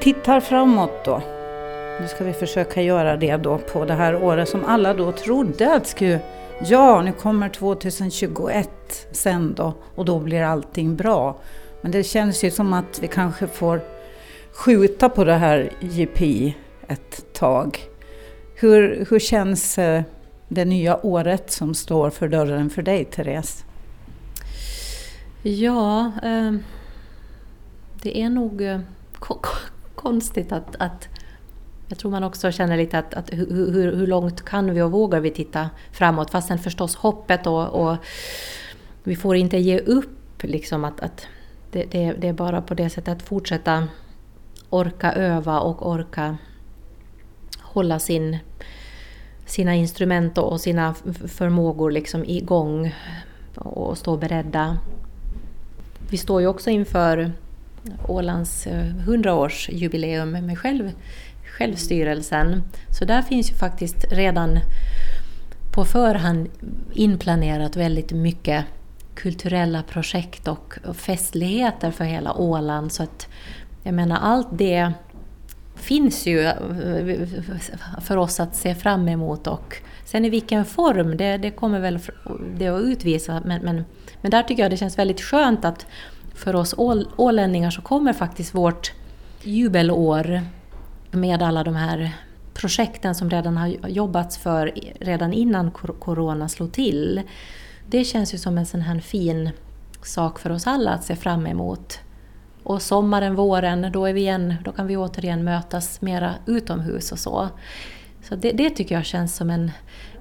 Tittar 0.02 0.40
framåt 0.40 1.06
då. 1.06 1.22
Nu 2.02 2.08
ska 2.08 2.24
vi 2.24 2.34
försöka 2.34 2.82
göra 2.82 3.18
det 3.18 3.38
då 3.38 3.58
på 3.58 3.86
det 3.86 3.94
här 3.94 4.24
året 4.24 4.50
som 4.50 4.66
alla 4.66 4.94
då 4.94 5.12
trodde 5.12 5.74
att 5.76 5.88
skulle 5.88 6.20
Ja, 6.64 7.02
nu 7.02 7.12
kommer 7.12 7.50
2021 7.50 8.70
sen 9.12 9.54
då 9.54 9.74
och 9.96 10.06
då 10.06 10.20
blir 10.20 10.42
allting 10.42 10.96
bra. 10.96 11.40
Men 11.82 11.92
det 11.92 12.04
känns 12.04 12.44
ju 12.44 12.52
som 12.52 12.74
att 12.74 13.00
vi 13.02 13.08
kanske 13.08 13.48
får 13.48 13.82
skjuta 14.52 15.10
på 15.10 15.24
det 15.24 15.34
här 15.34 15.72
JP 15.80 16.54
ett 16.88 17.34
tag. 17.34 17.80
Hur, 18.56 19.06
hur 19.10 19.20
känns 19.20 19.78
eh, 19.78 20.04
det 20.48 20.66
nya 20.66 21.06
året 21.06 21.52
som 21.52 21.74
står 21.74 22.10
för 22.10 22.28
dörren 22.28 22.70
för 22.70 22.82
dig, 22.82 23.06
Therese? 23.06 23.64
Ja, 25.44 26.12
eh, 26.24 26.54
det 28.02 28.22
är 28.22 28.30
nog 28.30 28.62
eh, 28.62 28.80
konstigt 30.02 30.52
att, 30.52 30.76
att 30.80 31.10
jag 31.88 31.98
tror 31.98 32.12
man 32.12 32.24
också 32.24 32.52
känner 32.52 32.78
lite 32.78 33.00
att, 33.00 33.14
att 33.14 33.34
hur, 33.34 33.72
hur, 33.72 33.96
hur, 33.96 34.08
långt 34.08 34.46
kan 34.46 34.74
vi 34.74 34.82
och 34.82 34.92
vågar 34.92 35.20
vi 35.20 35.32
titta 35.32 35.70
framåt? 35.92 36.32
Fastän 36.32 36.60
förstås 36.60 36.96
hoppet 36.96 37.48
och, 37.48 37.68
och 37.68 37.98
vi 39.04 39.16
får 39.16 39.36
inte 39.36 39.58
ge 39.58 39.80
upp. 39.80 40.10
Liksom 40.44 40.86
att, 40.86 41.00
att 41.00 41.28
det, 41.72 41.86
det, 41.92 42.14
det, 42.14 42.28
är 42.28 42.34
bara 42.34 42.62
på 42.62 42.74
det 42.74 42.90
sättet 42.90 43.18
att 43.18 43.22
fortsätta 43.22 43.88
orka 44.70 45.14
öva 45.14 45.60
och 45.60 45.90
orka 45.90 46.38
hålla 47.60 48.00
sin, 48.00 48.38
sina 49.46 49.76
instrument 49.76 50.38
och 50.38 50.62
sina 50.62 50.94
förmågor 51.28 51.92
liksom 51.92 52.26
igång 52.26 52.96
och 53.56 53.98
stå 53.98 54.18
beredda. 54.18 54.78
Vi 56.10 56.18
står 56.18 56.42
ju 56.42 56.48
också 56.48 56.70
inför 56.70 57.32
Ålands 58.08 58.68
eh, 58.68 58.86
100-årsjubileum 58.86 60.42
med 60.42 60.60
själv, 60.60 60.92
självstyrelsen. 61.58 62.64
Så 63.00 63.06
där 63.06 63.22
finns 63.22 63.52
ju 63.52 63.56
faktiskt 63.56 64.06
redan 64.12 64.60
på 65.74 65.86
förhand 65.86 66.50
inplanerat 66.94 67.76
väldigt 67.76 68.12
mycket 68.12 68.66
kulturella 69.16 69.84
projekt 69.84 70.48
och, 70.48 70.78
festligheter 70.94 71.92
för 71.92 72.04
hela 72.04 72.34
Åland. 72.34 72.92
Så 72.92 73.04
att 73.04 73.28
jag 73.84 73.94
menar 73.94 74.20
allt 74.22 74.48
det 74.52 74.92
finns 75.76 76.26
ju 76.26 76.42
eh, 76.42 77.28
för 78.02 78.18
oss 78.18 78.40
att 78.40 78.56
se 78.56 78.76
fram 78.76 79.10
emot 79.10 79.48
och 79.48 79.76
sen 80.06 80.26
i 80.26 80.30
vilken 80.30 80.66
form, 80.66 81.18
det, 81.18 81.38
det 81.38 81.52
kommer 81.52 81.80
väl 81.80 82.00
det 82.58 82.68
att 82.68 82.82
utvisa. 82.82 83.42
Men, 83.46 83.62
men, 83.62 83.86
men 84.22 84.32
där 84.32 84.44
tycker 84.44 84.64
jag 84.64 84.72
det 84.72 84.78
känns 84.78 84.98
väldigt 84.98 85.22
skönt 85.22 85.66
att 85.66 85.86
för 86.42 86.56
oss 86.56 86.74
ål, 86.78 87.08
ålänningar 87.16 87.70
så 87.70 87.82
kommer 87.82 88.14
faktiskt 88.14 88.56
vårt 88.56 88.92
jubelår 89.44 90.42
med 91.12 91.42
alla 91.42 91.64
de 91.64 91.76
här 91.76 92.12
projekten 92.54 93.16
som 93.16 93.30
redan 93.30 93.58
har 93.58 93.68
jobbats 93.88 94.38
för 94.38 94.72
redan 95.00 95.34
innan 95.34 95.72
corona 95.72 96.50
slog 96.50 96.72
till. 96.72 97.22
Det 97.88 98.04
känns 98.04 98.34
ju 98.34 98.38
som 98.38 98.58
en 98.58 98.66
sån 98.66 98.82
här 98.82 99.00
fin 99.00 99.50
sak 100.04 100.40
för 100.40 100.50
oss 100.50 100.68
alla 100.68 100.92
att 100.92 101.04
se 101.04 101.16
fram 101.16 101.48
emot. 101.48 102.00
Och 102.64 102.82
sommaren, 102.82 103.36
våren, 103.36 103.92
då, 103.92 104.06
är 104.06 104.14
vi 104.14 104.22
igen, 104.22 104.56
då 104.66 104.72
kan 104.72 104.88
vi 104.88 104.98
återigen 104.98 105.44
mötas 105.44 106.02
mera 106.02 106.34
utomhus 106.46 107.12
och 107.12 107.20
så. 107.20 107.50
Så 108.24 108.36
det, 108.36 108.52
det 108.52 108.70
tycker 108.70 108.96
jag 108.96 109.06
känns 109.06 109.36
som 109.36 109.50
en, 109.50 109.72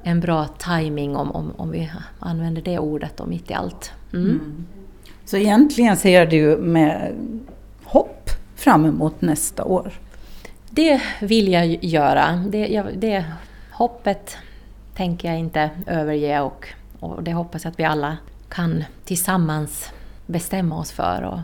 en 0.03 0.21
bra 0.21 0.47
timing 0.47 1.17
om, 1.17 1.33
om, 1.33 1.53
om 1.57 1.71
vi 1.71 1.93
använder 2.19 2.63
det 2.63 2.79
ordet 2.79 3.17
då, 3.17 3.27
mitt 3.27 3.51
i 3.51 3.55
allt. 3.55 3.93
Mm. 4.13 4.29
Mm. 4.29 4.67
Så 5.31 5.37
egentligen 5.37 5.97
ser 5.97 6.27
du 6.27 6.57
med 6.57 7.13
hopp 7.85 8.31
fram 8.57 8.85
emot 8.85 9.21
nästa 9.21 9.65
år? 9.65 9.93
Det 10.71 11.01
vill 11.21 11.53
jag 11.53 11.85
göra. 11.85 12.45
Det, 12.49 12.67
jag, 12.67 12.87
det 12.99 13.25
hoppet 13.73 14.37
tänker 14.97 15.29
jag 15.29 15.39
inte 15.39 15.71
överge 15.87 16.41
och, 16.41 16.67
och 17.01 17.23
det 17.23 17.33
hoppas 17.33 17.65
jag 17.65 17.71
att 17.71 17.79
vi 17.79 17.85
alla 17.85 18.17
kan 18.49 18.85
tillsammans 19.05 19.91
bestämma 20.27 20.79
oss 20.79 20.93
för. 20.93 21.23
Och 21.23 21.39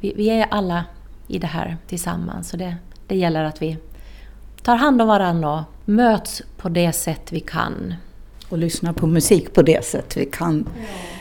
vi, 0.00 0.12
vi 0.16 0.30
är 0.30 0.46
alla 0.50 0.84
i 1.28 1.38
det 1.38 1.46
här 1.46 1.76
tillsammans 1.86 2.48
så 2.48 2.56
det, 2.56 2.76
det 3.06 3.16
gäller 3.16 3.44
att 3.44 3.62
vi 3.62 3.76
tar 4.62 4.76
hand 4.76 5.02
om 5.02 5.08
varandra 5.08 5.52
och 5.52 5.88
möts 5.88 6.42
på 6.56 6.68
det 6.68 6.92
sätt 6.92 7.32
vi 7.32 7.40
kan. 7.40 7.94
Och 8.48 8.58
lyssnar 8.58 8.92
på 8.92 9.06
musik 9.06 9.54
på 9.54 9.62
det 9.62 9.84
sätt 9.84 10.16
vi 10.16 10.24
kan. 10.24 10.68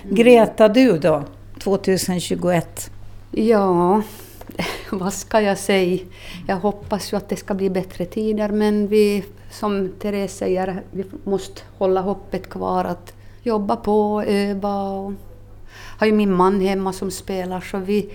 Greta, 0.03 0.67
du 0.67 0.97
då? 0.97 1.23
2021? 1.63 2.91
Ja, 3.31 4.01
vad 4.91 5.13
ska 5.13 5.41
jag 5.41 5.57
säga? 5.57 5.99
Jag 6.47 6.55
hoppas 6.55 7.13
ju 7.13 7.17
att 7.17 7.29
det 7.29 7.35
ska 7.35 7.53
bli 7.53 7.69
bättre 7.69 8.05
tider 8.05 8.49
men 8.49 8.87
vi, 8.87 9.23
som 9.49 9.91
Therese 9.99 10.37
säger, 10.37 10.81
vi 10.91 11.05
måste 11.23 11.61
hålla 11.77 12.01
hoppet 12.01 12.49
kvar 12.49 12.85
att 12.85 13.13
jobba 13.43 13.75
på, 13.75 14.23
öva 14.27 14.83
och 14.83 15.13
har 15.99 16.07
ju 16.07 16.13
min 16.13 16.33
man 16.33 16.61
hemma 16.61 16.93
som 16.93 17.11
spelar 17.11 17.61
så 17.61 17.77
vi 17.77 18.09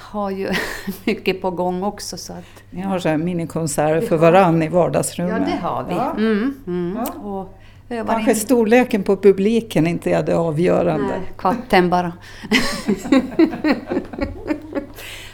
har 0.00 0.30
ju 0.30 0.50
mycket 1.04 1.42
på 1.42 1.50
gång 1.50 1.82
också. 1.82 2.16
Så 2.16 2.32
att 2.32 2.62
Ni 2.70 2.82
har 2.82 2.98
så 2.98 3.08
här 3.08 3.16
minikonserter 3.16 4.06
för 4.06 4.16
varann 4.16 4.62
i 4.62 4.68
vardagsrummet? 4.68 5.42
Ja, 5.46 5.52
det 5.52 5.66
har 5.66 5.84
vi. 5.84 5.94
Ja. 5.94 6.10
Mm, 6.10 6.54
mm. 6.66 6.96
Ja. 6.96 7.20
Och 7.20 7.58
Kanske 7.96 8.30
in... 8.30 8.36
storleken 8.36 9.02
på 9.02 9.16
publiken 9.16 9.86
inte 9.86 10.10
är 10.10 10.22
det 10.22 10.36
avgörande? 10.36 11.06
Nej, 11.06 11.32
katten 11.38 11.90
bara. 11.90 12.12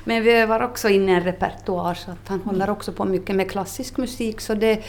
Men 0.04 0.22
vi 0.22 0.32
övar 0.32 0.62
också 0.62 0.88
in 0.88 1.08
en 1.08 1.20
repertoar 1.20 1.94
så 1.94 2.10
att 2.10 2.28
han 2.28 2.40
håller 2.40 2.70
också 2.70 2.92
på 2.92 3.04
mycket 3.04 3.36
med 3.36 3.50
klassisk 3.50 3.96
musik 3.96 4.40
så 4.40 4.54
det 4.54 4.72
är 4.72 4.84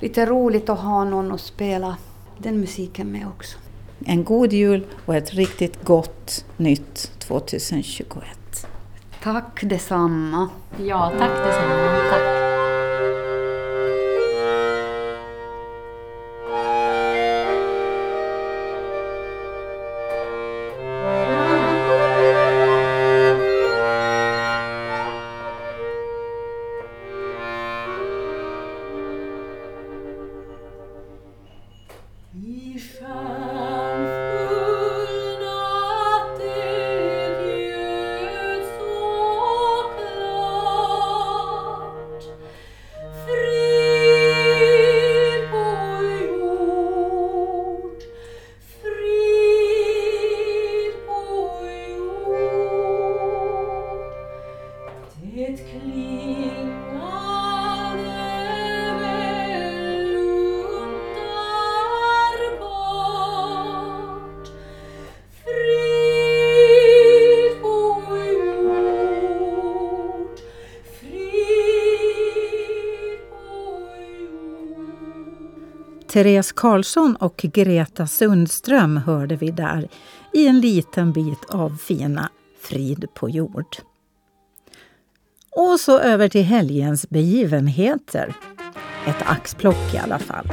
lite 0.00 0.26
roligt 0.26 0.68
att 0.68 0.78
ha 0.78 1.04
någon 1.04 1.32
att 1.32 1.40
spela 1.40 1.96
den 2.38 2.60
musiken 2.60 3.12
med 3.12 3.26
också. 3.26 3.58
En 4.06 4.24
god 4.24 4.52
jul 4.52 4.86
och 5.04 5.14
ett 5.14 5.34
riktigt 5.34 5.84
gott 5.84 6.44
nytt 6.56 7.10
2021. 7.18 8.24
Tack 9.22 9.60
detsamma. 9.62 10.48
Ja, 10.76 11.12
tack 11.18 11.44
detsamma. 11.44 11.98
Tack. 12.10 12.37
Therese 76.18 76.52
Karlsson 76.52 77.16
och 77.16 77.36
Greta 77.36 78.06
Sundström 78.06 78.96
hörde 78.96 79.36
vi 79.36 79.50
där 79.50 79.88
i 80.32 80.46
en 80.46 80.60
liten 80.60 81.12
bit 81.12 81.44
av 81.48 81.76
fina 81.76 82.30
Frid 82.60 83.06
på 83.14 83.30
jord. 83.30 83.76
Och 85.78 85.82
så 85.82 85.98
över 85.98 86.28
till 86.28 86.44
helgens 86.44 87.08
begivenheter. 87.10 88.34
Ett 89.06 89.22
axplock 89.24 89.94
i 89.94 89.98
alla 89.98 90.18
fall. 90.18 90.52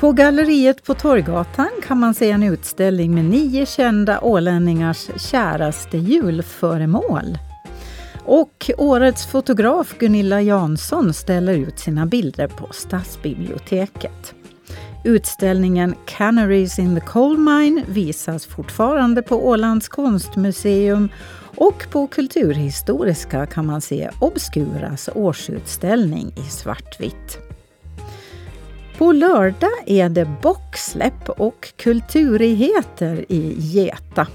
På 0.00 0.12
galleriet 0.12 0.84
på 0.84 0.94
Torggatan 0.94 1.70
kan 1.82 1.98
man 1.98 2.14
se 2.14 2.30
en 2.30 2.42
utställning 2.42 3.14
med 3.14 3.24
nio 3.24 3.66
kända 3.66 4.20
ålänningars 4.20 5.10
käraste 5.16 5.98
julföremål. 5.98 7.38
Och 8.24 8.70
årets 8.78 9.26
fotograf 9.26 9.94
Gunilla 9.98 10.40
Jansson 10.40 11.14
ställer 11.14 11.54
ut 11.54 11.78
sina 11.78 12.06
bilder 12.06 12.48
på 12.48 12.68
Stadsbiblioteket. 12.72 14.34
Utställningen 15.04 15.94
Canaries 16.06 16.78
in 16.78 16.94
the 16.94 17.06
Coal 17.06 17.38
Mine 17.38 17.84
visas 17.88 18.46
fortfarande 18.46 19.22
på 19.22 19.46
Ålands 19.48 19.88
konstmuseum 19.88 21.08
och 21.56 21.86
på 21.90 22.06
Kulturhistoriska 22.06 23.46
kan 23.46 23.66
man 23.66 23.80
se 23.80 24.10
Obscuras 24.20 25.08
årsutställning 25.14 26.32
i 26.36 26.50
svartvitt. 26.50 27.38
På 28.98 29.12
lördag 29.12 29.70
är 29.86 30.08
det 30.08 30.28
boxsläpp 30.42 31.28
och 31.28 31.72
kulturigheter 31.76 33.24
i 33.28 33.54
Geta. 33.58 34.26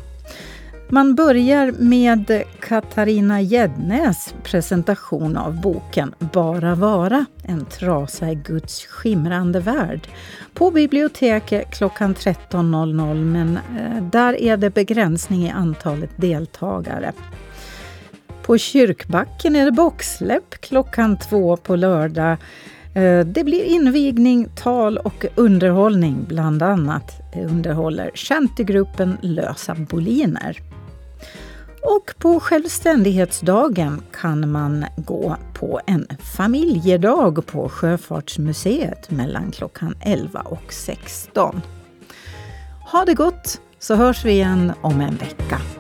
Man 0.92 1.16
börjar 1.16 1.72
med 1.72 2.44
Katarina 2.60 3.42
Gäddnäs 3.42 4.34
presentation 4.44 5.38
av 5.38 5.62
boken 5.62 6.14
Bara 6.20 6.76
vara, 6.76 7.26
en 7.44 7.66
trasa 7.66 8.32
i 8.32 8.36
Guds 8.36 8.86
skimrande 8.86 9.60
värld 9.60 10.08
på 10.54 10.72
biblioteket 10.72 11.72
klockan 11.72 12.16
13.00 12.16 13.24
men 13.24 13.60
eh, 13.78 14.04
där 14.04 14.42
är 14.42 14.58
det 14.58 14.70
begränsning 14.70 15.46
i 15.46 15.50
antalet 15.50 16.10
deltagare. 16.16 17.14
På 18.42 18.58
Kyrkbacken 18.58 19.56
är 19.56 19.66
det 19.66 19.72
boxsläpp 19.72 20.62
klockan 20.62 21.18
två 21.18 21.58
på 21.58 21.76
lördag. 21.76 22.38
Eh, 22.94 23.20
det 23.20 23.44
blir 23.44 23.64
invigning, 23.64 24.48
tal 24.56 24.98
och 24.98 25.26
underhållning. 25.36 26.26
Bland 26.28 26.64
annat 26.64 27.12
underhåller 27.50 28.12
Shantigruppen 28.16 29.18
Lösa 29.22 29.76
Boliner. 29.76 30.69
Och 31.82 32.14
på 32.20 32.40
självständighetsdagen 32.40 34.02
kan 34.12 34.52
man 34.52 34.86
gå 34.98 35.36
på 35.54 35.82
en 35.88 36.08
familjedag 36.38 37.46
på 37.46 37.70
Sjöfartsmuseet 37.70 39.12
mellan 39.12 39.52
klockan 39.52 39.96
11 40.02 40.42
och 40.42 40.74
16. 40.74 41.62
Ha 42.92 43.06
det 43.06 43.14
gott 43.14 43.62
så 43.80 43.96
hörs 43.96 44.26
vi 44.26 44.32
igen 44.32 44.74
om 44.82 45.02
en 45.02 45.16
vecka. 45.16 45.79